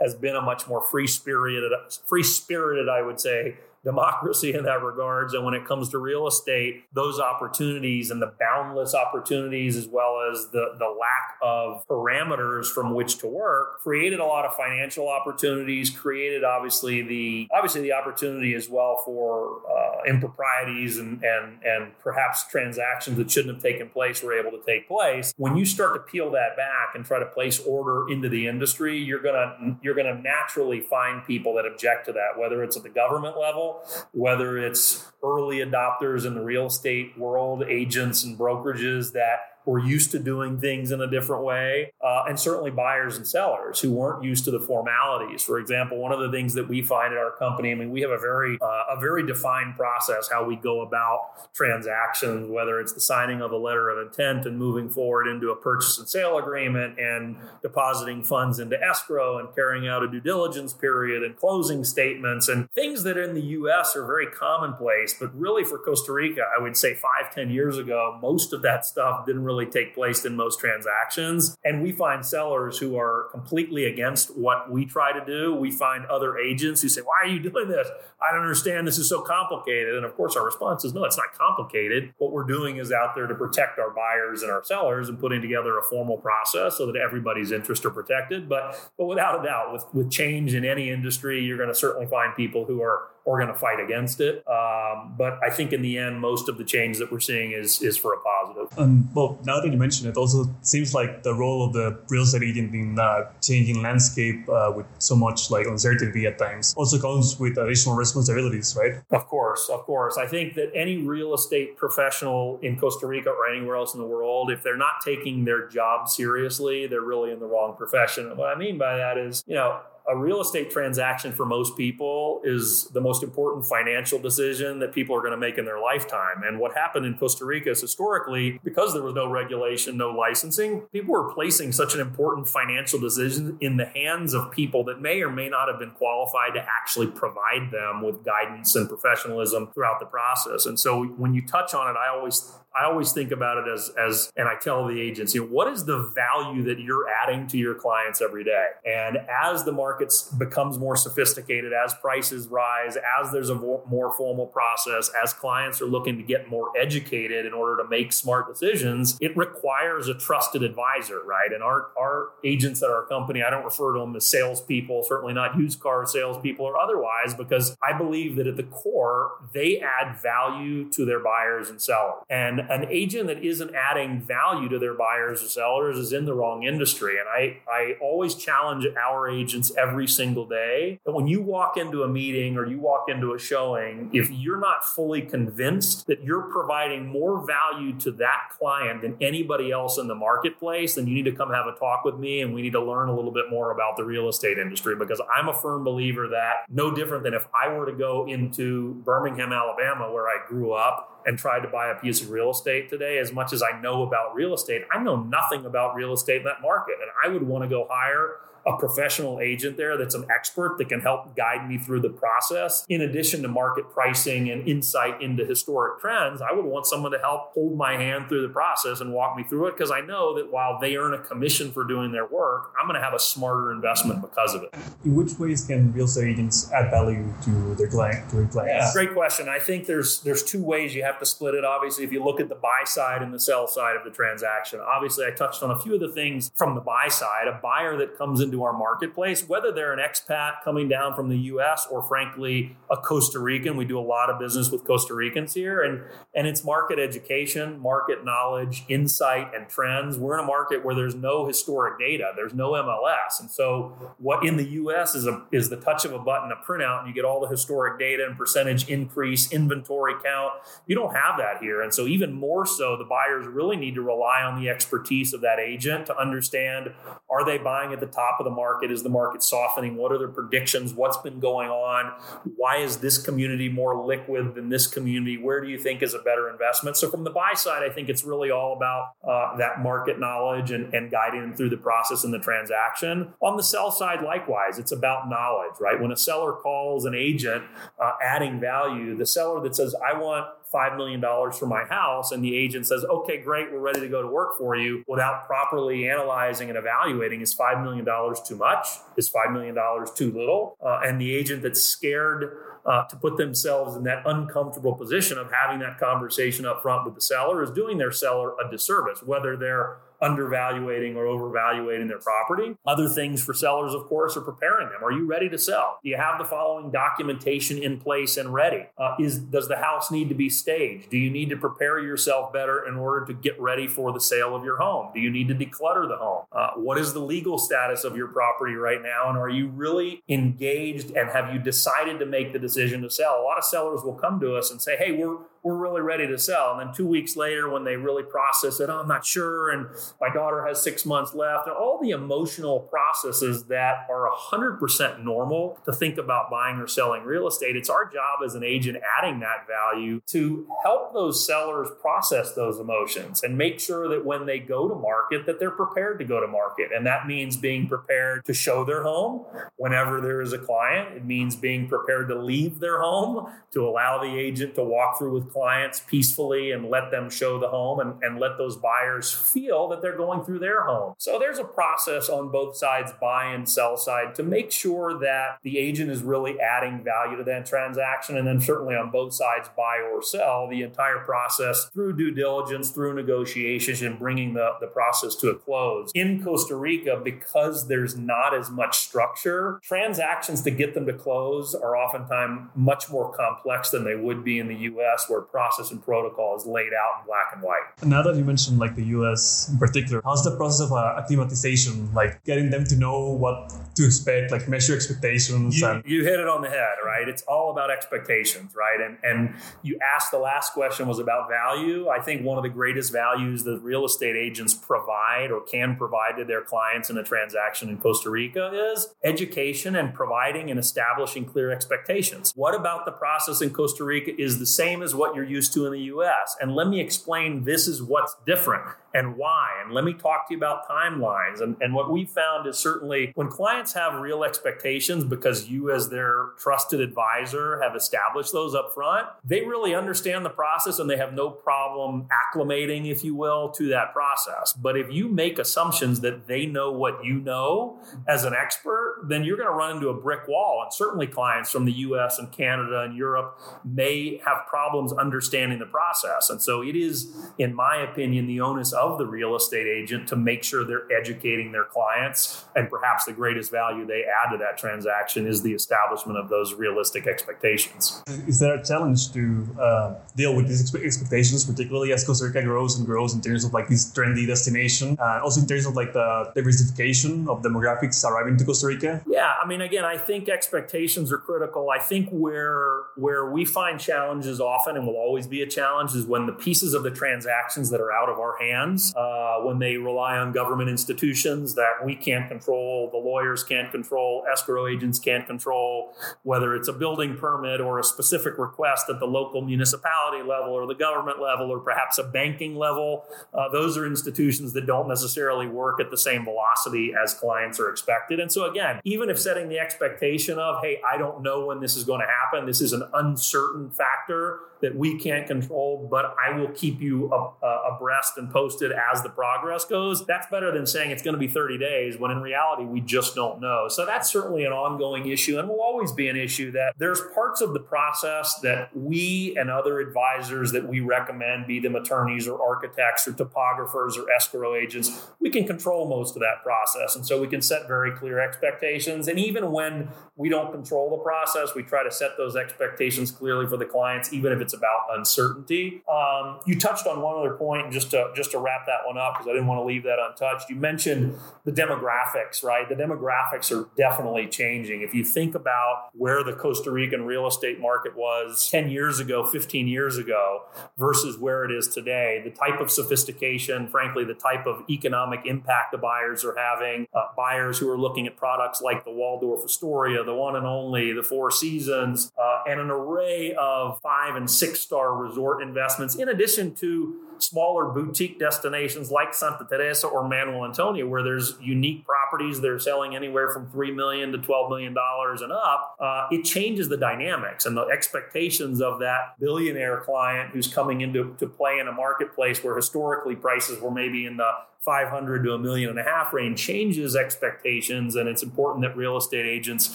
has 0.01 0.15
been 0.15 0.37
a 0.37 0.41
much 0.41 0.67
more 0.67 0.83
free 0.83 1.07
spirited, 1.07 1.71
free 2.05 2.23
spirited, 2.23 2.89
I 2.89 3.03
would 3.03 3.21
say, 3.21 3.57
democracy 3.85 4.55
in 4.55 4.65
that 4.65 4.83
regards. 4.83 5.35
And 5.35 5.45
when 5.45 5.55
it 5.55 5.65
comes 5.67 5.89
to 5.91 5.99
real 5.99 6.27
estate, 6.27 6.85
those 6.93 7.19
opportunities 7.19 8.11
and 8.11 8.21
the 8.21 8.33
boundless 8.39 8.95
opportunities, 8.95 9.77
as 9.77 9.87
well 9.89 10.29
as 10.31 10.49
the, 10.49 10.75
the 10.79 10.87
lack 10.87 11.39
of 11.43 11.87
parameters 11.87 12.67
from 12.67 12.95
which 12.95 13.19
to 13.19 13.27
work, 13.27 13.81
created 13.81 14.21
a 14.21 14.25
lot 14.25 14.45
of 14.45 14.55
financial 14.57 15.09
opportunities, 15.09 15.91
created 15.91 16.45
obviously 16.45 17.03
the 17.03 17.49
obviously 17.53 17.81
the 17.81 17.93
opportunity 17.93 18.55
as 18.55 18.69
well 18.69 19.01
for 19.05 19.61
uh, 19.71 20.03
improprieties 20.09 20.99
and, 20.99 21.23
and 21.23 21.59
and 21.65 21.99
perhaps 21.99 22.47
transactions 22.49 23.17
that 23.17 23.31
shouldn't 23.31 23.55
have 23.55 23.63
taken 23.63 23.89
place 23.89 24.23
were 24.23 24.39
able 24.39 24.51
to 24.51 24.63
take 24.67 24.89
place. 24.89 25.33
When 25.37 25.57
you 25.57 25.65
start 25.65 25.95
to 25.95 26.01
peel 26.11 26.31
that 26.33 26.57
back 26.57 26.95
and 26.95 27.05
try 27.05 27.19
to 27.19 27.27
place 27.27 27.61
order 27.61 28.09
into 28.11 28.29
the 28.29 28.47
industry, 28.47 28.99
you're 28.99 29.23
gonna 29.23 29.79
you're 29.83 29.95
gonna 29.95 30.21
naturally 30.21 30.81
find 30.81 31.25
people 31.25 31.55
that 31.55 31.67
object 31.67 32.07
to 32.07 32.13
that, 32.13 32.39
whether 32.39 32.63
it's 32.63 32.77
at 32.77 32.83
the 32.83 32.89
government 32.89 33.39
level 33.39 33.68
whether 34.13 34.59
it's 34.59 35.11
early 35.23 35.59
adopters 35.59 36.27
in 36.27 36.35
the 36.35 36.43
real 36.43 36.67
estate 36.67 37.17
world, 37.19 37.63
agents 37.63 38.25
and 38.25 38.39
brokerages 38.39 39.13
that 39.13 39.58
were 39.69 39.79
used 39.79 40.11
to 40.13 40.19
doing 40.19 40.59
things 40.59 40.91
in 40.91 41.01
a 41.03 41.07
different 41.07 41.45
way, 41.45 41.93
uh, 42.03 42.25
and 42.27 42.41
certainly 42.41 42.71
buyers 42.71 43.19
and 43.19 43.27
sellers 43.29 43.81
who 43.81 43.93
weren't 43.93 44.25
used 44.25 44.47
to 44.47 44.51
the 44.51 44.59
formalities. 44.59 45.43
For 45.43 45.59
example, 45.59 45.99
one 45.99 46.11
of 46.11 46.21
the 46.21 46.31
things 46.31 46.55
that 46.55 46.69
we 46.69 46.81
find 46.81 47.13
at 47.13 47.19
our 47.19 47.33
company, 47.33 47.71
I 47.71 47.75
mean, 47.75 47.91
we 47.91 48.01
have 48.01 48.11
a 48.11 48.19
very 48.19 48.57
uh, 48.63 48.97
a 48.97 48.99
very 48.99 49.27
defined 49.27 49.77
process 49.77 50.31
how 50.33 50.45
we 50.45 50.57
go 50.57 50.81
about 50.81 51.55
transactions, 51.55 52.49
whether 52.49 52.81
it's 52.81 52.95
the 52.95 53.01
signing 53.01 53.43
of 53.43 53.53
a 53.53 53.59
letter 53.59 53.91
of 53.91 54.07
intent 54.07 54.47
and 54.47 54.59
moving 54.59 54.89
forward 54.89 55.27
into 55.29 55.51
a 55.51 55.57
purchase 55.57 55.99
and 55.99 56.09
sale 56.09 56.39
agreement, 56.39 56.99
and 56.99 57.37
depositing 57.61 58.25
funds 58.25 58.59
into 58.59 58.83
escrow 58.83 59.39
and 59.39 59.55
carrying 59.55 59.87
out 59.87 60.03
a 60.03 60.09
due 60.09 60.21
diligence 60.21 60.73
period 60.73 61.23
and 61.23 61.37
closing 61.37 61.85
statements 61.85 62.49
and 62.49 62.71
things 62.73 63.03
that 63.03 63.19
in 63.19 63.35
the 63.35 63.43
U.S. 63.59 63.95
are 63.95 64.07
very 64.07 64.29
commonplace, 64.29 65.15
but 65.21 65.35
really 65.39 65.63
for 65.63 65.79
Costa 65.79 66.13
Rica, 66.13 66.43
I 66.57 66.63
would 66.63 66.77
say 66.77 66.95
five 66.95 67.35
ten 67.35 67.51
years 67.51 67.77
ago, 67.77 68.19
most 68.23 68.55
of 68.55 68.63
that 68.63 68.87
stuff 68.87 69.27
didn't 69.27 69.45
really 69.45 69.58
take 69.67 69.95
place 69.95 70.25
in 70.25 70.37
most 70.37 70.61
transactions. 70.61 71.57
And 71.65 71.83
we 71.83 71.93
find 71.93 72.25
sellers 72.25 72.79
who 72.79 72.97
are 72.99 73.29
completely 73.31 73.85
against 73.85 74.37
what 74.37 74.71
we 74.71 74.85
try 74.85 75.13
to 75.13 75.25
do. 75.25 75.55
We 75.55 75.71
find 75.71 76.07
other 76.07 76.39
agents 76.39 76.83
who 76.83 76.89
say, 76.89 77.01
Why 77.01 77.15
are 77.23 77.29
you 77.29 77.41
doing 77.41 77.69
this? 77.69 77.89
I 78.21 78.33
don't 78.33 78.43
understand. 78.43 78.87
This 78.87 78.99
is 78.99 79.09
so 79.09 79.21
complicated. 79.21 79.95
And 79.95 80.05
of 80.05 80.17
course, 80.17 80.37
our 80.37 80.45
response 80.45 80.85
is, 80.85 80.95
No, 80.95 81.05
it's 81.05 81.17
not 81.17 81.33
complicated. 81.35 82.13
What 82.19 82.33
we're 82.33 82.45
doing 82.45 82.79
is 82.79 82.93
out 82.93 83.15
there 83.15 83.27
to 83.27 83.35
protect 83.35 83.79
our 83.79 83.91
buyers 83.91 84.43
and 84.43 84.51
our 84.51 84.63
sellers 84.65 85.09
and 85.09 85.19
putting 85.19 85.41
together 85.41 85.79
a 85.79 85.83
formal 85.83 86.19
process 86.19 86.77
so 86.77 86.87
that 86.87 86.97
everybody's 86.97 87.53
interests 87.53 87.85
are 87.85 87.91
protected. 87.91 88.49
But, 88.49 88.79
but 88.97 89.07
without 89.07 89.41
a 89.41 89.47
doubt, 89.47 89.73
with, 89.73 89.85
with 89.93 90.11
change 90.11 90.55
in 90.55 90.65
any 90.65 90.91
industry, 90.91 91.45
you're 91.45 91.57
going 91.57 91.69
to 91.69 91.75
certainly 91.75 92.07
find 92.07 92.35
people 92.35 92.65
who 92.65 92.83
are 92.83 93.09
are 93.29 93.39
going 93.39 93.53
to 93.53 93.59
fight 93.59 93.81
against 93.81 94.21
it. 94.21 94.45
Um, 94.49 95.15
but 95.17 95.39
I 95.43 95.51
think 95.51 95.73
in 95.73 95.83
the 95.83 95.99
end, 95.99 96.21
most 96.21 96.49
of 96.49 96.59
the 96.59 96.65
change 96.65 96.99
that 96.99 97.13
we're 97.13 97.21
seeing 97.21 97.53
is 97.53 97.83
is 97.83 97.97
for 97.97 98.15
a 98.15 98.21
positive. 98.21 98.79
Um, 98.79 99.09
well, 99.15 99.39
now 99.45 99.61
that 99.61 99.71
you 99.71 99.79
mention 99.79 100.09
it, 100.09 100.17
also 100.17 100.47
seems 100.63 100.95
like 100.95 101.23
the 101.23 101.35
role 101.35 101.67
of 101.67 101.73
the 101.73 101.99
real 102.09 102.23
estate 102.23 102.43
agent 102.43 102.75
in 102.75 102.95
the 102.95 103.29
changing 103.43 103.83
landscape 103.83 104.49
uh, 104.49 104.73
with 104.75 104.87
so 104.99 105.15
much 105.15 105.51
like 105.51 105.67
uncertainty 105.67 106.27
at 106.27 106.39
times 106.39 106.75
also 106.77 106.99
comes 106.99 107.39
with 107.39 107.59
additional 107.59 107.95
responsibilities, 107.97 108.77
right? 108.79 108.95
Of 109.11 109.27
course, 109.27 109.69
of 109.69 109.81
course. 109.85 110.17
I 110.17 110.27
think 110.27 110.55
that 110.55 110.71
any 110.75 110.99
real 110.99 111.35
estate 111.35 111.77
professional 111.77 112.59
in 112.63 112.79
Costa 112.79 113.07
Rica 113.07 113.31
or 113.31 113.49
anywhere 113.49 113.77
else 113.77 113.95
in 113.95 114.01
the 114.01 114.07
world, 114.07 114.51
if 114.51 114.63
they're 114.63 114.77
not 114.77 115.01
taking 115.05 115.45
their 115.45 115.69
job 115.69 116.09
seriously, 116.09 116.87
they're 116.87 117.01
really 117.01 117.31
in 117.31 117.41
the 117.41 117.47
wrong 117.47 117.77
profession. 117.77 118.29
And 118.29 118.37
what 118.39 118.55
I 118.55 118.59
mean 118.59 118.79
by 118.79 118.97
that 118.97 119.19
is, 119.19 119.45
you 119.47 119.55
know, 119.55 119.81
a 120.09 120.17
real 120.17 120.41
estate 120.41 120.71
transaction 120.71 121.33
for 121.33 121.45
most 121.45 121.77
people 121.77 122.41
is 122.43 122.85
the 122.95 123.01
most 123.01 123.23
important 123.23 123.67
financial 123.67 124.19
decision 124.19 124.79
that 124.79 124.93
people 124.93 125.15
are 125.15 125.21
going 125.21 125.33
to 125.33 125.39
make 125.39 125.59
in 125.59 125.67
their 125.67 125.81
lifetime. 125.81 126.43
And 126.45 126.59
what 126.59 126.75
happened 126.75 127.05
in 127.05 127.15
Costa 127.19 127.45
Rica 127.45 127.71
is 127.71 127.81
historically, 127.81 128.59
because 128.65 128.95
there 128.95 129.03
was 129.03 129.15
no 129.15 129.29
regulation, 129.29 129.99
no 129.99 130.11
licensing, 130.11 130.81
people 130.93 131.13
were 131.13 131.33
placing 131.35 131.73
such 131.73 131.95
an 131.95 132.01
important 132.01 132.49
financial 132.49 132.99
decision 132.99 133.59
in 133.61 133.77
the 133.77 133.85
hands 133.85 134.33
of 134.33 134.51
people 134.51 134.83
that 134.85 135.01
may 135.01 135.21
or 135.21 135.31
may 135.31 135.51
not 135.51 135.69
have 135.69 135.79
been 135.79 135.91
qualified 135.91 136.55
to 136.55 136.65
actually 136.67 137.09
provide 137.09 137.71
them 137.71 138.03
with 138.03 138.25
guidance 138.25 138.75
and 138.77 138.89
professionalism 138.89 139.71
throughout 139.75 140.01
the 140.01 140.07
process. 140.07 140.65
And 140.65 140.81
so 140.81 141.05
when 141.05 141.35
you 141.35 141.43
touch 141.47 141.75
on 141.75 141.95
it, 141.95 141.99
I 141.99 142.09
always 142.09 142.51
I 142.79 142.85
always 142.85 143.13
think 143.13 143.31
about 143.31 143.59
it 143.59 143.73
as 143.73 143.91
as 143.99 144.33
and 144.37 144.49
I 144.49 144.55
tell 144.61 144.87
the 144.87 145.01
agents, 145.01 145.35
you 145.35 145.43
know, 145.43 145.49
what 145.49 145.73
is 145.73 145.85
the 145.85 145.99
value 146.15 146.63
that 146.65 146.79
you're 146.79 147.07
adding 147.09 147.47
to 147.49 147.59
your 147.59 147.75
clients 147.75 148.21
every 148.21 148.45
day? 148.45 148.67
And 148.87 149.19
as 149.45 149.65
the 149.65 149.73
markets 149.73 150.23
becomes 150.23 150.79
more 150.79 150.97
sophisticated, 150.97 151.73
as 151.73 151.95
prices 151.95 152.47
rise, 152.49 152.97
as 152.97 153.33
there's 153.33 153.51
a 153.51 153.55
more 153.55 154.15
formal 154.17 154.47
process, 154.47 155.11
as 155.23 155.33
clients 155.33 155.81
are 155.81 155.87
looking 155.87 156.17
to 156.19 156.23
get 156.23 156.49
more 156.49 156.71
educated 156.79 157.47
in 157.47 157.53
order 157.53 157.83
to 157.83 157.89
make 157.89 158.13
smart 158.13 158.47
decisions, 158.49 159.19
it 159.21 159.37
requires 159.37 160.09
a 160.09 160.15
trusted 160.15 160.63
advisor, 160.63 161.21
right? 161.25 161.53
And 161.53 161.63
our 161.63 161.89
our 161.99 162.31
agents 162.45 162.83
at 162.83 162.91
our 162.91 163.05
company, 163.07 163.43
I 163.43 163.51
don't 163.51 163.65
refer 163.65 163.95
to 163.95 164.01
them 164.01 164.15
as 164.15 164.27
salespeople, 164.27 165.05
certainly 165.05 165.35
not 165.35 165.57
used 165.59 165.81
car 165.81 166.07
salespeople 166.07 166.65
or 166.65 166.79
otherwise, 166.79 167.35
because 167.35 167.77
I 167.83 167.97
believe 167.97 168.37
that 168.37 168.47
at 168.47 168.57
the 168.57 168.63
core, 168.63 169.33
they 169.53 169.81
add 169.81 170.17
value 170.17 170.91
to 170.93 171.05
their 171.05 171.21
buyers 171.21 171.71
and 171.71 171.81
sellers. 171.81 172.23
And 172.29 172.68
an 172.69 172.87
agent 172.91 173.27
that 173.29 173.43
isn't 173.45 173.75
adding 173.75 174.21
value 174.21 174.69
to 174.69 174.79
their 174.79 174.95
buyers 174.95 175.43
or 175.43 175.49
sellers 175.49 175.99
is 175.99 176.13
in 176.13 176.25
the 176.25 176.35
wrong 176.35 176.65
industry. 176.65 177.17
And 177.19 177.29
I, 177.29 177.59
I 177.71 177.97
always 178.01 178.35
challenge 178.35 178.87
our 178.97 179.29
agents 179.29 179.73
every 179.77 180.07
single 180.07 180.47
day. 180.47 181.01
But 181.05 181.15
when 181.15 181.27
you 181.27 181.41
walk 181.41 181.77
into 181.77 182.03
a 182.03 182.09
meeting 182.09 182.57
or 182.57 182.67
you 182.67 182.79
walk 182.79 183.07
into 183.09 183.35
a 183.35 183.39
showing, 183.39 184.11
if 184.13 184.31
you're 184.31 184.61
not 184.61 184.85
fully 184.85 185.23
convinced 185.23 186.07
that 186.07 186.23
you're 186.23 186.43
providing 186.43 187.07
more 187.07 187.47
value 187.47 187.99
to 188.01 188.11
that 188.13 188.51
client 188.59 189.03
than 189.03 189.17
anybody 189.21 189.71
else 189.71 189.99
in 189.99 190.09
the 190.09 190.15
marketplace, 190.15 190.95
then 190.95 191.07
you 191.07 191.15
need 191.15 191.25
to 191.25 191.33
come 191.33 191.53
have 191.53 191.67
a 191.67 191.79
talk 191.79 192.05
with 192.05 192.17
me 192.17 192.41
and 192.41 192.55
we 192.55 192.63
need 192.63 192.73
to 192.73 192.83
learn 192.83 193.09
a 193.09 193.15
little 193.15 193.33
bit 193.33 193.47
more 193.51 193.71
about 193.71 193.97
the 193.97 194.05
real 194.05 194.29
estate 194.29 194.59
industry 194.59 194.95
because 194.97 195.21
I'm 195.35 195.49
a 195.49 195.55
firm 195.55 195.85
believer 195.85 196.29
that 196.29 196.65
no 196.69 196.95
different 196.95 197.25
than 197.25 197.35
if 197.35 197.47
I 197.59 197.69
were 197.69 197.87
to 197.87 197.93
go 197.93 198.27
into 198.27 198.95
Birmingham, 199.05 199.53
Alabama, 199.53 200.13
where 200.13 200.29
I 200.29 200.37
grew 200.47 200.73
up 200.73 201.18
and 201.29 201.39
tried 201.39 201.61
to 201.61 201.69
buy 201.69 201.91
a 201.91 201.95
piece 201.95 202.23
of 202.23 202.31
real 202.31 202.51
estate 202.51 202.89
today, 202.89 203.19
as 203.19 203.33
much 203.33 203.53
as 203.53 203.63
I 203.63 203.79
know 203.83 204.03
about 204.03 204.35
real 204.35 204.55
estate, 204.55 204.85
I 204.91 205.03
know 205.03 205.17
nothing 205.17 205.67
about 205.67 205.95
real 205.95 206.15
estate 206.15 206.39
in 206.39 206.45
that 206.45 206.63
market. 206.63 206.95
And 207.03 207.11
I 207.23 207.29
would 207.29 207.47
want 207.47 207.65
to 207.65 207.69
go 207.69 207.87
hire 207.91 208.37
a 208.67 208.77
professional 208.77 209.41
agent 209.41 209.77
there 209.77 209.97
that's 209.97 210.15
an 210.15 210.27
expert 210.31 210.77
that 210.79 210.89
can 210.89 211.01
help 211.01 211.37
guide 211.37 211.69
me 211.69 211.79
through 211.79 212.01
the 212.01 212.11
process. 212.11 212.85
In 212.89 213.01
addition 213.01 213.43
to 213.43 213.49
market 213.49 213.91
pricing 213.91 214.51
and 214.51 214.67
insight 214.69 215.21
into 215.23 215.45
historic 215.45 216.01
trends, 216.01 216.41
I 216.43 216.53
would 216.53 216.65
want 216.65 216.87
someone 216.87 217.13
to 217.13 217.19
help 217.19 217.53
hold 217.53 217.77
my 217.77 217.95
hand 217.95 218.29
through 218.29 218.43
the 218.43 218.53
process 218.53 219.01
and 219.01 219.13
walk 219.13 219.37
me 219.37 219.45
through 219.45 219.69
it 219.69 219.77
because 219.77 219.91
I 219.91 220.01
know 220.01 220.35
that 220.37 220.51
while 220.53 220.79
they 220.81 220.97
earn 220.97 221.15
a 221.15 221.19
commission 221.19 221.73
for 221.73 221.85
doing 221.85 222.13
their 222.13 222.27
work, 222.27 222.73
I'm 222.81 222.87
going 222.87 222.99
to 222.99 223.05
have 223.05 223.15
a 223.15 223.19
smarter 223.19 223.73
investment 223.73 224.21
because 224.21 224.55
of 224.55 224.63
it. 224.63 224.75
In 225.05 225.15
which 225.15 225.39
ways 225.39 225.65
can 225.65 225.93
real 225.93 226.05
estate 226.05 226.29
agents 226.29 226.71
add 226.73 226.91
value 226.91 227.33
to 227.45 227.75
their 227.75 227.89
client 227.89 228.29
to 228.31 228.37
their 228.37 228.47
clients? 228.47 228.87
Yeah, 228.87 228.93
great 228.93 229.15
question. 229.15 229.49
I 229.49 229.59
think 229.59 229.87
there's 229.87 230.21
there's 230.21 230.43
two 230.43 230.63
ways 230.63 230.95
you 230.95 231.03
have 231.05 231.19
to 231.21 231.27
split 231.27 231.55
it. 231.55 231.65
Obviously, 231.65 232.05
if 232.05 232.13
you 232.13 232.25
look 232.25 232.41
at 232.41 232.49
the 232.49 232.55
buy 232.55 232.85
side 232.85 233.23
and 233.23 233.33
the 233.33 233.41
sell 233.41 233.67
side 233.67 233.97
of 233.97 234.05
the 234.05 234.11
transaction, 234.11 234.81
obviously 234.81 235.27
I 235.27 235.31
touched 235.31 235.63
on 235.63 235.71
a 235.71 235.79
few 235.79 235.95
of 235.95 236.01
the 236.01 236.09
things 236.09 236.51
from 236.57 236.75
the 236.75 236.81
buy 236.81 237.09
side. 237.09 237.49
A 237.49 237.59
buyer 237.63 237.97
that 237.97 238.17
comes 238.19 238.41
into 238.49 238.65
our 238.65 238.73
marketplace, 238.73 239.47
whether 239.47 239.71
they're 239.71 239.93
an 239.93 239.99
expat 239.99 240.63
coming 240.65 240.89
down 240.89 241.15
from 241.15 241.29
the 241.29 241.37
US 241.37 241.87
or 241.91 242.03
frankly 242.03 242.77
a 242.91 242.97
Costa 242.97 243.39
Rican. 243.39 243.77
We 243.77 243.85
do 243.85 243.99
a 243.99 244.01
lot 244.01 244.31
of 244.31 244.39
business 244.39 244.71
with 244.71 244.85
Costa 244.85 245.15
Ricans 245.15 245.55
here 245.55 245.83
and 245.83 246.03
and 246.35 246.47
it's 246.47 246.65
market 246.65 246.99
education, 246.99 247.79
market 247.79 248.25
knowledge, 248.25 248.85
insight 248.89 249.55
and 249.55 249.69
trends. 249.69 250.19
We're 250.19 250.35
in 250.35 250.45
a 250.45 250.47
market 250.47 250.85
where 250.85 250.95
there's 250.95 251.15
no 251.15 251.47
historic 251.47 251.99
data, 251.99 252.33
there's 252.37 252.55
no 252.55 252.73
MLS. 252.73 253.41
And 253.41 253.51
so 253.51 254.15
what 254.19 254.45
in 254.45 254.57
the 254.57 254.69
US 254.71 255.15
is 255.15 255.27
a 255.27 255.45
is 255.53 255.69
the 255.69 255.77
touch 255.77 256.05
of 256.05 256.13
a 256.13 256.19
button, 256.19 256.51
a 256.51 256.57
printout 256.57 257.01
and 257.01 257.09
you 257.09 257.15
get 257.15 257.25
all 257.25 257.41
the 257.41 257.49
historic 257.49 257.99
data 257.99 258.25
and 258.27 258.37
percentage 258.37 258.89
increase, 258.89 259.53
inventory 259.53 260.15
count. 260.25 260.55
You 260.87 260.97
don't 260.97 261.15
have 261.15 261.39
that 261.39 261.59
here. 261.61 261.83
And 261.83 261.93
so 261.93 262.07
even 262.07 262.33
more 262.33 262.65
so 262.65 262.97
the 262.97 263.05
buyers 263.05 263.47
really 263.47 263.77
need 263.77 263.95
to 263.95 264.03
rely 264.03 264.43
on 264.43 264.61
the 264.61 264.69
expertise 264.69 265.33
of 265.33 265.41
that 265.43 265.59
agent 265.59 266.07
to 266.07 266.19
understand 266.19 266.93
are 267.31 267.45
they 267.45 267.59
buying 267.59 267.93
at 267.93 268.01
the 268.01 268.07
top 268.07 268.41
of 268.41 268.45
the 268.45 268.51
market? 268.51 268.91
Is 268.91 269.03
the 269.03 269.09
market 269.09 269.43
softening? 269.43 269.97
What 269.97 270.13
are 270.13 270.19
the 270.19 270.29
predictions? 270.29 270.95
What's 270.95 271.19
been 271.19 271.41
going 271.41 271.69
on? 271.69 272.13
Why 272.57 272.79
is 272.79 272.99
this 272.99 273.19
community 273.19 273.69
more 273.69 274.05
liquid 274.05 274.55
than 274.55 274.71
this 274.71 274.87
community? 274.87 275.37
Where 275.37 275.61
do 275.61 275.69
you 275.69 275.79
think 275.79 276.03
is 276.03 276.15
a 276.15 276.21
better 276.21 276.49
investment? 276.49 276.97
So, 276.97 277.11
from 277.11 277.25
the 277.25 277.31
buy 277.31 277.53
side, 277.55 277.83
I 277.83 277.93
think 277.93 278.09
it's 278.09 278.25
really 278.25 278.51
all 278.51 278.75
about 278.75 279.13
uh, 279.29 279.57
that 279.59 279.83
market 279.83 280.19
knowledge 280.19 280.71
and, 280.71 280.93
and 280.95 281.11
guiding 281.11 281.41
them 281.43 281.55
through 281.55 281.71
the 281.71 281.77
process 281.77 282.25
and 282.25 282.33
the 282.33 282.39
transaction. 282.39 283.35
On 283.41 283.57
the 283.57 283.63
sell 283.63 283.91
side, 283.91 284.23
likewise, 284.23 284.79
it's 284.79 284.93
about 284.93 285.29
knowledge, 285.29 285.75
right? 285.81 286.01
When 286.01 286.13
a 286.13 286.17
seller 286.17 286.53
calls 286.53 287.05
an 287.05 287.15
agent 287.15 287.65
uh, 288.03 288.13
adding 288.23 288.59
value, 288.59 289.17
the 289.17 289.27
seller 289.27 289.61
that 289.63 289.77
says, 289.77 289.95
I 289.95 290.19
want 290.19 290.47
$5 290.73 290.97
million 290.97 291.21
for 291.53 291.67
my 291.67 291.85
house. 291.85 292.33
And 292.33 292.43
the 292.43 292.57
agent 292.57 292.87
says, 292.87 293.05
okay, 293.05 293.41
great, 293.41 293.73
we're 293.73 293.81
ready 293.81 294.01
to 294.01 294.09
go 294.09 294.23
to 294.23 294.29
work 294.29 294.59
for 294.59 294.77
you 294.77 295.05
without 295.07 295.47
properly 295.47 296.09
analyzing 296.09 296.69
and 296.69 296.79
evaluating 296.79 297.41
is 297.41 297.55
$5 297.55 297.83
million 297.83 298.07
too 298.47 298.57
much? 298.57 298.87
Is 299.17 299.31
$5 299.31 299.53
million 299.53 299.75
too 300.15 300.33
little? 300.33 300.77
Uh, 300.85 301.01
and 301.05 301.21
the 301.21 301.35
agent 301.35 301.63
that's 301.63 301.83
scared 301.83 302.57
uh, 302.87 303.05
to 303.05 303.17
put 303.17 303.37
themselves 303.37 303.97
in 303.97 304.05
that 304.05 304.23
uncomfortable 304.25 304.95
position 304.95 305.39
of 305.39 305.51
having 305.53 305.79
that 305.81 305.99
conversation 305.99 306.65
up 306.65 306.83
front 306.83 307.05
with 307.05 307.15
the 307.15 307.21
seller 307.21 307.63
is 307.63 307.71
doing 307.71 307.99
their 307.99 308.13
seller 308.13 308.53
a 308.65 308.71
disservice, 308.71 309.23
whether 309.23 309.57
they're 309.57 309.99
undervaluating 310.21 311.17
or 311.17 311.27
overvaluating 311.27 312.09
their 312.09 312.19
property. 312.19 312.77
Other 312.87 313.09
things 313.09 313.43
for 313.43 313.55
sellers, 313.55 313.95
of 313.95 314.07
course, 314.07 314.37
are 314.37 314.41
preparing 314.41 314.89
them. 314.89 315.03
Are 315.03 315.13
you 315.13 315.27
ready 315.27 315.49
to 315.49 315.59
sell? 315.59 315.99
Do 316.03 316.11
you 316.11 316.17
have 316.17 316.39
the 316.39 316.45
following 316.45 316.91
documentation 316.91 317.79
in 317.79 317.99
place 317.99 318.37
and 318.37 318.53
ready? 318.53 318.87
Uh, 318.97 319.15
is 319.19 319.39
does 319.39 319.69
the 319.69 319.77
house 319.77 320.11
need 320.11 320.29
to 320.29 320.35
be 320.35 320.49
staged? 320.49 321.11
Do 321.11 321.19
you 321.19 321.31
need 321.31 321.51
to 321.51 321.57
prepare 321.57 321.99
yourself 321.99 322.53
better 322.53 322.87
in 322.87 322.97
order 322.97 323.27
to 323.27 323.35
get 323.35 323.59
ready 323.61 323.89
for 323.89 324.13
the 324.13 324.21
sale 324.21 324.55
of 324.55 324.65
your 324.65 324.79
home? 324.79 325.11
Do 325.15 325.21
you 325.21 325.31
need 325.31 325.49
to 325.49 325.55
declutter 325.55 326.09
the 326.09 326.17
home? 326.17 326.45
Uh, 326.53 326.71
what 326.77 326.99
is 326.99 327.13
the 327.13 327.21
legal 327.21 327.59
status 327.59 328.05
of 328.05 328.17
your 328.17 328.29
property 328.29 328.75
right 328.75 329.03
now? 329.03 329.29
And 329.29 329.39
are 329.39 329.49
you 329.49 329.69
really 329.69 330.23
engaged 330.29 331.11
and 331.17 331.31
have 331.31 331.53
you 331.53 331.59
decided 331.59 332.19
to 332.19 332.27
make 332.27 332.53
the 332.53 332.59
decision 332.59 333.03
to 333.03 333.11
sell? 333.11 333.41
A 333.41 333.43
lot 333.43 333.59
of 333.59 333.65
sellers 333.65 334.03
will 334.03 334.15
come 334.15 334.41
to 334.41 334.55
us 334.57 334.71
and 334.71 334.81
say, 334.81 334.97
"Hey, 334.97 335.13
we're 335.13 335.39
we're 335.69 335.77
really 335.77 336.01
ready 336.01 336.27
to 336.27 336.39
sell. 336.39 336.73
And 336.73 336.89
then 336.89 336.95
two 336.95 337.07
weeks 337.07 337.37
later, 337.37 337.69
when 337.69 337.85
they 337.85 337.97
really 337.97 338.23
process 338.23 338.81
it, 338.81 338.89
oh, 338.89 339.01
I'm 339.01 339.09
not 339.09 339.27
sure, 339.27 339.69
and 339.69 339.87
my 340.19 340.33
daughter 340.33 340.67
has 340.67 340.81
six 340.81 341.05
months 341.05 341.35
left, 341.35 341.67
and 341.67 341.77
all 341.77 342.01
the 342.01 342.11
emotional 342.11 342.81
processes 342.81 343.65
that 343.65 344.07
are 344.09 344.31
100% 344.31 345.23
normal 345.23 345.79
to 345.85 345.93
think 345.93 346.17
about 346.17 346.51
buying 346.51 346.79
or 346.79 346.87
selling 346.87 347.25
real 347.25 347.47
estate, 347.47 347.77
it's 347.77 347.91
our 347.91 348.07
job 348.07 348.41
as 348.43 348.55
an 348.55 348.65
agent 348.65 348.99
adding 349.19 349.41
that 349.41 349.67
value 349.67 350.23
to 350.29 350.67
help 350.83 351.13
those 351.13 351.45
sellers 351.45 351.89
process 352.01 352.55
those 352.55 352.81
emotions 352.81 353.43
and 353.43 353.59
make 353.59 353.79
sure 353.79 354.09
that 354.09 354.25
when 354.25 354.47
they 354.47 354.59
go 354.59 354.89
to 354.89 354.95
market, 354.95 355.45
that 355.45 355.61
they're 355.61 355.71
prepared 355.71 356.19
to 356.19 356.25
go 356.25 356.41
to 356.41 356.47
market. 356.47 356.89
And 356.97 357.05
that 357.07 357.27
means 357.27 357.59
being 357.59 357.89
prepared 357.89 358.47
to 358.47 358.55
show 358.55 358.85
their 358.85 359.03
home 359.03 359.45
whenever 359.77 360.23
there 360.23 360.41
is 360.41 360.55
a 360.55 360.59
client. 360.59 361.15
It 361.15 361.27
means 361.27 361.57
being 361.57 361.89
prepared 361.89 362.29
to 362.29 362.41
leave 362.41 362.81
their 362.81 363.03
home 363.03 363.53
to 363.73 363.87
allow 363.87 364.23
the 364.23 364.35
agent 364.39 364.75
to 364.77 364.83
walk 364.83 365.19
through 365.19 365.35
with 365.35 365.53
clients 365.53 365.58
peacefully 366.07 366.73
and 366.73 366.89
let 366.89 367.11
them 367.11 367.31
show 367.31 367.59
the 367.59 367.69
home 367.69 368.01
and, 368.01 368.23
and 368.23 368.39
let 368.39 368.59
those 368.59 368.77
buyers 368.77 369.33
feel 369.33 369.89
that 369.89 370.03
they're 370.03 370.17
going 370.17 370.45
through 370.45 370.59
their 370.59 370.85
home. 370.85 371.15
So 371.19 371.39
there's 371.39 371.59
a 371.59 371.65
process 371.65 372.29
on 372.29 372.51
both 372.51 372.77
sides, 372.77 373.13
buy 373.21 373.47
and 373.47 373.69
sell 373.69 373.97
side, 373.97 374.35
to 374.37 374.43
make 374.43 374.71
sure 374.71 375.19
that 375.21 375.59
the 375.63 375.79
agent 375.79 376.11
is 376.11 376.23
really 376.23 376.61
adding 376.61 377.03
value 377.03 377.37
to 377.37 377.45
that 377.45 377.67
transaction. 377.67 378.37
And 378.37 378.47
then 378.47 378.61
certainly 378.61 378.95
on 378.95 379.11
both 379.11 379.35
sides, 379.35 379.69
buy 379.77 379.99
or 380.13 380.23
sell, 380.23 380.69
the 380.69 380.83
entire 380.83 381.19
process 381.19 381.87
through 381.87 382.17
due 382.17 382.31
diligence, 382.31 382.91
through 382.91 383.15
negotiations, 383.15 384.03
and 384.03 384.19
bringing 384.19 384.55
the, 384.55 384.73
the 384.81 384.87
process 384.87 385.35
to 385.37 385.51
a 385.51 385.55
close. 385.55 386.11
In 386.15 386.43
Costa 386.43 386.77
Rica, 386.77 387.21
because 387.23 387.89
there's 387.89 388.17
not 388.17 388.55
as 388.55 388.71
much 388.71 388.99
structure, 388.99 389.81
transactions 389.83 390.63
to 390.63 390.71
get 390.71 390.95
them 390.95 391.07
to 391.07 391.13
close 391.13 391.75
are 391.75 391.97
oftentimes 391.97 392.71
much 392.75 393.11
more 393.11 393.33
complex 393.33 393.91
than 393.91 394.05
they 394.05 394.17
would 394.17 394.45
be 394.45 394.59
in 394.59 394.69
the 394.69 394.77
US, 394.77 395.27
where 395.29 395.38
process 395.43 395.91
and 395.91 396.03
protocol 396.03 396.57
is 396.57 396.67
laid 396.67 396.93
out 396.93 397.21
in 397.21 397.27
black 397.27 397.53
and 397.53 397.63
white. 397.63 397.83
Now 398.05 398.23
that 398.23 398.37
you 398.37 398.45
mentioned 398.45 398.79
like 398.79 398.95
the 398.95 399.05
US 399.05 399.69
in 399.69 399.79
particular, 399.79 400.21
how's 400.25 400.45
the 400.45 400.57
process 400.57 400.87
of 400.87 400.93
uh, 400.93 401.17
acclimatization, 401.19 402.13
like 402.15 402.43
getting 402.45 402.71
them 402.71 402.85
to 402.85 402.97
know 402.97 403.29
what 403.29 403.73
to 403.99 404.07
expect, 404.07 404.51
like 404.51 404.69
measure 404.69 404.95
expectations? 404.95 405.81
You, 405.81 405.87
and- 405.87 406.03
you 406.07 406.25
hit 406.25 406.41
it 406.41 406.49
on 406.49 406.63
the 406.63 406.69
head, 406.69 406.97
right? 407.05 407.29
It's 407.29 407.43
all 407.43 407.71
about 407.71 407.91
expectations, 407.91 408.75
right? 408.75 409.01
And 409.01 409.19
and 409.23 409.55
you 409.83 409.99
asked 410.15 410.31
the 410.31 410.39
last 410.39 410.73
question 410.73 411.07
was 411.07 411.19
about 411.19 411.49
value. 411.49 412.09
I 412.09 412.21
think 412.21 412.45
one 412.45 412.57
of 412.57 412.63
the 412.63 412.71
greatest 412.71 413.13
values 413.13 413.65
that 413.65 413.81
real 413.83 414.05
estate 414.05 414.37
agents 414.37 414.75
provide 414.75 415.51
or 415.51 415.61
can 415.61 415.97
provide 415.97 416.37
to 416.39 416.45
their 416.45 416.63
clients 416.63 417.11
in 417.11 417.19
a 417.19 417.23
transaction 417.23 417.89
in 417.89 417.99
Costa 417.99 418.31
Rica 418.31 418.71
is 418.93 419.09
education 419.25 419.97
and 419.97 420.15
providing 420.15 420.71
and 420.71 420.79
establishing 420.79 421.45
clear 421.45 421.71
expectations. 421.71 422.53
What 422.55 422.75
about 422.75 423.05
the 423.05 423.13
process 423.13 423.61
in 423.61 423.71
Costa 423.71 424.05
Rica 424.05 424.41
is 424.41 424.59
the 424.59 424.67
same 424.67 425.03
as 425.03 425.15
what 425.15 425.35
you're 425.35 425.45
used 425.45 425.73
to 425.75 425.87
in 425.87 425.93
the 425.93 426.03
US? 426.15 426.57
And 426.61 426.75
let 426.75 426.89
me 426.89 427.01
explain 427.01 427.65
this 427.65 427.89
is 427.89 428.03
what's 428.03 428.37
different 428.47 428.85
and 429.15 429.37
why. 429.37 429.69
And 429.83 429.93
let 429.93 430.05
me 430.05 430.13
talk 430.15 430.49
to 430.49 430.55
you 430.55 430.59
about 430.59 430.89
timelines. 430.89 431.61
And, 431.61 431.77
and 431.81 431.95
what 431.95 432.11
we 432.11 432.27
found 432.27 432.67
is 432.67 432.79
certainly 432.79 433.33
when 433.35 433.49
clients 433.89 434.15
have 434.15 434.21
real 434.21 434.45
expectations 434.45 435.25
because 435.25 435.69
you, 435.69 435.91
as 435.91 436.09
their 436.11 436.51
trusted 436.59 437.01
advisor, 437.01 437.81
have 437.83 437.95
established 437.97 438.53
those 438.53 438.75
up 438.75 438.93
front, 438.95 439.27
they 439.45 439.65
really 439.65 439.95
understand 439.95 440.45
the 440.45 440.51
process 440.51 440.99
and 440.99 441.09
they 441.09 441.17
have 441.17 441.35
no 441.35 441.51
problem 441.51 442.29
acclimating, 442.29 443.11
if 443.11 443.25
you 443.25 443.35
will, 443.35 443.71
to 443.71 443.89
that 443.89 444.13
process. 444.13 444.73
But 444.73 444.97
if 444.97 445.11
you 445.11 445.29
make 445.29 445.59
assumptions 445.59 446.21
that 446.21 446.47
they 446.47 446.67
know 446.67 446.93
what 446.93 447.25
you 447.25 447.41
know 447.41 448.01
as 448.27 448.45
an 448.45 448.55
expert, 448.55 449.25
then 449.29 449.45
you're 449.45 449.57
going 449.57 449.69
to 449.69 449.75
run 449.75 449.97
into 449.97 450.09
a 450.09 450.15
brick 450.15 450.49
wall. 450.49 450.83
And 450.83 450.93
certainly 450.93 451.27
clients 451.27 451.71
from 451.71 451.85
the 451.85 451.93
US 451.93 452.39
and 452.39 452.51
Canada 452.53 453.03
and 453.03 453.17
Europe 453.17 453.59
may 453.85 454.41
have 454.45 454.67
problems 454.67 455.13
understanding 455.13 455.79
the 455.79 455.87
process. 455.87 456.51
And 456.51 456.61
so 456.61 456.83
it 456.83 456.97
is, 456.97 457.35
in 457.59 457.75
my 457.75 457.97
opinion, 457.97 458.47
the 458.47 458.61
onus 458.61 458.93
of 458.93 459.19
the 459.19 459.27
real 459.27 459.57
estate 459.57 459.87
agent 459.87 460.29
to 460.29 460.37
make 460.37 460.63
sure 460.65 460.85
they're 460.85 461.11
educating 461.11 461.73
their 461.73 461.85
clients. 461.85 462.65
And 462.77 462.91
perhaps 462.91 463.25
the 463.25 463.33
greatest 463.33 463.71
value 463.71 463.78
they 464.07 464.25
add 464.25 464.51
to 464.53 464.59
that 464.59 464.79
transaction 464.79 465.47
is 465.47 465.63
the 465.63 465.73
establishment 465.73 466.39
of 466.39 466.49
those 466.49 466.75
realistic 466.75 467.27
expectations. 467.27 468.23
Is 468.47 468.59
there 468.59 468.75
a 468.75 468.85
challenge 468.85 469.33
to 469.33 469.67
uh, 469.81 470.15
deal 470.37 470.55
with 470.55 470.69
these 470.69 470.95
expectations, 470.95 471.65
particularly 471.65 472.13
as 472.13 472.25
Costa 472.25 472.47
Rica 472.47 472.63
grows 472.63 472.99
and 472.99 473.07
grows 473.07 473.35
in 473.35 473.41
terms 473.41 473.65
of 473.65 473.73
like 473.73 473.89
this 473.89 474.13
trendy 474.13 474.47
destination, 474.47 475.17
uh, 475.21 475.41
also 475.43 475.61
in 475.61 475.67
terms 475.67 475.87
of 475.87 475.95
like 475.95 476.13
the 476.13 476.51
diversification 476.55 477.49
of 477.49 477.63
demographics 477.63 478.25
arriving 478.25 478.57
to 478.57 478.65
Costa 478.65 478.87
Rica? 478.87 479.23
Yeah, 479.27 479.53
I 479.63 479.67
mean, 479.67 479.81
again, 479.81 480.05
I 480.05 480.17
think 480.17 480.49
expectations 480.49 481.33
are 481.33 481.39
critical. 481.39 481.91
I 481.91 481.99
think 481.99 482.29
where 482.31 483.03
where 483.17 483.51
we 483.51 483.65
find 483.65 483.99
challenges 483.99 484.61
often 484.61 484.97
and 484.97 485.07
will 485.07 485.17
always 485.17 485.47
be 485.47 485.63
a 485.63 485.67
challenge 485.67 486.15
is 486.15 486.25
when 486.27 486.47
the 486.47 486.53
pieces 486.53 486.95
of 486.95 487.03
the 487.03 487.11
transactions 487.11 487.91
that 487.91 488.01
are 488.01 488.13
out 488.13 488.29
of 488.29 488.39
our 488.39 488.57
hands, 488.59 489.15
uh, 489.17 489.59
when 489.63 489.79
they 489.79 489.97
rely 489.97 490.37
on 490.37 490.53
government 490.53 490.89
institutions 490.89 491.75
that 491.75 492.05
we 492.05 492.15
can't 492.15 492.49
control, 492.49 493.09
the 493.11 493.19
lawyers 493.19 493.65
can't 493.69 493.91
control, 493.91 494.45
escrow 494.51 494.87
agents 494.87 495.19
can't 495.19 495.47
control, 495.47 496.15
whether 496.43 496.75
it's 496.75 496.89
a 496.89 496.93
building 496.93 497.37
permit 497.37 497.81
or 497.81 497.99
a 497.99 498.05
specific 498.05 498.59
request 498.59 499.07
at 499.09 499.21
the 499.21 499.27
local 499.27 499.63
municipality 499.63 500.43
level 500.43 500.73
or 500.73 500.87
the 500.87 500.95
government 500.95 501.41
level 501.41 501.71
or 501.71 501.81
perhaps 501.81 502.19
a 502.19 502.25
banking 502.25 502.77
level. 502.77 503.25
Uh, 503.53 503.69
those 503.69 503.97
are 503.97 504.07
institutions 504.07 504.73
that 504.73 504.87
don't 504.87 505.09
necessarily 505.09 505.67
work 505.67 506.01
at 506.01 506.11
the 506.11 506.17
same 506.17 506.45
velocity 506.45 507.13
as 507.23 507.35
clients 507.35 507.79
are 507.79 507.91
expected. 507.91 508.41
And 508.41 508.51
so, 508.51 508.71
again, 508.71 509.01
even 509.05 509.31
if 509.31 509.39
setting 509.39 509.69
the 509.69 509.79
expectation 509.79 510.59
of, 510.59 510.83
hey, 510.83 511.01
I 511.09 511.19
don't 511.19 511.43
know 511.43 511.67
when 511.67 511.81
this 511.81 511.97
is 511.97 512.05
going 512.05 512.21
to 512.21 512.27
happen, 512.27 512.67
this 512.67 512.81
is 512.81 512.93
an 512.93 513.03
uncertain 513.13 513.91
factor 513.91 514.61
that 514.81 514.95
we 514.95 515.19
can't 515.19 515.47
control, 515.47 516.07
but 516.11 516.35
I 516.45 516.57
will 516.57 516.69
keep 516.69 517.01
you 517.01 517.33
abreast 517.33 518.39
and 518.39 518.51
posted 518.51 518.93
as 518.93 519.23
the 519.23 519.29
progress 519.29 519.85
goes. 519.85 520.25
That's 520.27 520.47
better 520.51 520.73
than 520.73 520.87
saying 520.87 521.11
it's 521.11 521.23
going 521.23 521.35
to 521.35 521.39
be 521.39 521.49
30 521.49 521.79
days 521.79 522.19
when 522.19 522.31
in 522.31 522.41
reality 522.41 522.85
we 522.85 523.01
just 523.01 523.35
don't 523.35 523.61
know. 523.61 523.87
So 523.89 524.07
that's 524.07 524.31
certainly 524.31 524.65
an 524.65 524.73
ongoing 524.73 525.29
issue 525.29 525.59
and 525.59 525.69
will 525.69 525.81
always 525.81 526.13
be 526.13 526.29
an 526.29 526.37
issue 526.37 526.71
that 526.73 526.95
there's 526.99 527.21
parts 527.35 527.61
of 527.61 527.73
the 527.73 527.81
process 527.81 528.59
that 528.63 528.97
we 528.97 529.57
and 529.59 529.71
other 529.71 530.01
advisors 530.01 530.73
that 530.73 530.89
we 530.89 531.01
recommend, 531.01 531.67
be 531.67 531.81
them 531.81 531.97
attorneys 531.97 532.47
or 532.47 532.61
architects 532.63 533.27
or 533.27 533.33
topographers 533.33 534.17
or 534.17 534.31
escrow 534.31 534.75
agents, 534.75 535.29
we 535.41 535.51
can 535.51 535.67
control 535.67 536.09
most 536.09 536.37
of 536.37 536.41
that 536.41 536.63
process. 536.63 537.17
And 537.17 537.27
so 537.27 537.41
we 537.41 537.47
can 537.47 537.63
set 537.63 537.89
very 537.89 538.13
clear 538.13 538.39
expectations. 538.39 539.29
And 539.29 539.39
even 539.39 539.73
when 539.73 540.09
we 540.37 540.49
don't 540.49 540.71
control 540.73 541.11
the 541.11 541.23
process, 541.23 541.75
we 541.75 541.83
try 541.83 542.05
to 542.05 542.11
set 542.11 542.37
those 542.37 542.57
expectations 542.57 543.31
clearly 543.31 543.67
for 543.67 543.77
the 543.77 543.85
clients, 543.85 544.33
even 544.33 544.53
if 544.53 544.61
it's 544.61 544.68
about 544.75 545.07
uncertainty. 545.11 546.03
Um, 546.09 546.61
you 546.67 546.79
touched 546.79 547.07
on 547.07 547.21
one 547.21 547.39
other 547.39 547.55
point, 547.55 547.93
just 547.93 548.11
to 548.13 548.31
just 548.35 548.53
to 548.53 548.59
wrap 548.59 548.87
that 548.87 549.07
one 549.07 549.19
up, 549.19 549.35
because 549.35 549.49
I 549.49 549.53
didn't 549.53 549.67
want 549.67 549.81
to 549.81 549.85
leave 549.85 550.05
that 550.05 550.19
untouched. 550.19 550.71
You 550.71 550.77
mentioned 550.77 551.35
the 551.65 551.73
demographics, 551.73 552.63
right? 552.63 552.89
The 552.89 552.95
demographics 552.95 553.71
are 553.77 553.89
definitely 553.97 554.47
changing. 554.47 555.03
If 555.03 555.15
you 555.15 555.25
think 555.25 555.55
about 555.55 556.11
where 556.15 556.43
the 556.43 556.53
Costa 556.53 556.91
Rican 556.91 557.25
real 557.25 557.47
estate 557.47 557.81
market 557.81 558.17
was 558.17 558.69
10 558.71 558.91
years 558.91 559.21
ago, 559.21 559.45
15 559.45 559.89
years 559.89 560.19
ago, 560.19 560.63
versus 560.97 561.39
where 561.39 561.65
it 561.65 561.71
is 561.71 561.89
today, 561.89 562.41
the 562.45 562.51
type 562.51 562.81
of 562.81 562.91
sophistication, 562.91 563.89
frankly, 563.89 564.25
the 564.25 564.35
type 564.35 564.67
of 564.67 564.85
economic 564.91 565.41
impact 565.47 565.93
the 565.93 565.99
buyers 565.99 566.45
are 566.45 566.57
having, 566.57 567.07
uh, 567.15 567.27
buyers 567.37 567.79
who 567.79 567.89
are 567.91 567.99
looking 567.99 568.27
at 568.27 568.37
products 568.37 568.81
like 568.81 569.05
the 569.05 569.11
Waldorf 569.11 569.65
Astoria, 569.65 570.25
the 570.25 570.35
one 570.35 570.57
and 570.57 570.67
only, 570.67 571.13
the 571.13 571.23
Four 571.23 571.51
Seasons, 571.51 572.33
uh, 572.39 572.63
and 572.67 572.81
an 572.81 572.91
array 572.91 573.55
of 573.55 574.01
five 574.01 574.37
and 574.37 574.51
six 574.59 574.81
star 574.81 575.15
resort 575.15 575.63
investments, 575.63 576.17
in 576.17 576.29
addition 576.29 576.75
to 576.77 577.21
smaller 577.39 577.87
boutique 577.93 578.39
destinations 578.39 579.11
like 579.11 579.33
Santa 579.33 579.67
Teresa 579.69 580.07
or 580.07 580.29
Manuel 580.29 580.65
Antonio, 580.65 581.07
where 581.07 581.23
there's 581.23 581.55
unique 581.61 582.05
properties 582.05 582.61
that 582.61 582.71
are 582.71 582.79
selling 582.79 583.15
anywhere 583.15 583.51
from 583.51 583.71
three 583.71 583.93
million 583.93 584.33
to 584.33 584.39
twelve 584.39 584.71
million 584.71 584.95
dollars 584.95 585.41
and 585.41 585.53
up, 585.53 585.97
uh, 586.01 586.27
it 586.31 586.43
changes 586.45 586.89
the 586.89 586.97
dynamics 586.97 587.67
and 587.67 587.77
the 587.77 587.83
expectations 587.83 588.81
of 588.81 588.99
that 589.01 589.39
billionaire 589.39 590.01
client 590.01 590.51
who's 590.51 590.67
coming 590.67 591.01
into 591.01 591.35
to 591.39 591.47
play 591.47 591.79
in 591.79 591.89
a 591.89 591.93
marketplace 591.93 592.63
where 592.63 592.77
historically 592.77 593.37
prices 593.37 593.81
were 593.81 593.91
maybe 593.91 594.27
in 594.27 594.37
the 594.37 594.51
500 594.89 595.45
to 595.45 595.53
a 595.53 595.59
million 595.59 595.91
and 595.91 595.99
a 595.99 596.03
half 596.03 596.33
range 596.33 596.59
changes 596.59 597.15
expectations 597.15 598.17
and 598.17 598.27
it's 598.27 598.43
important 598.43 598.83
that 598.87 598.97
real 598.97 599.19
estate 599.19 599.45
agents 599.45 599.95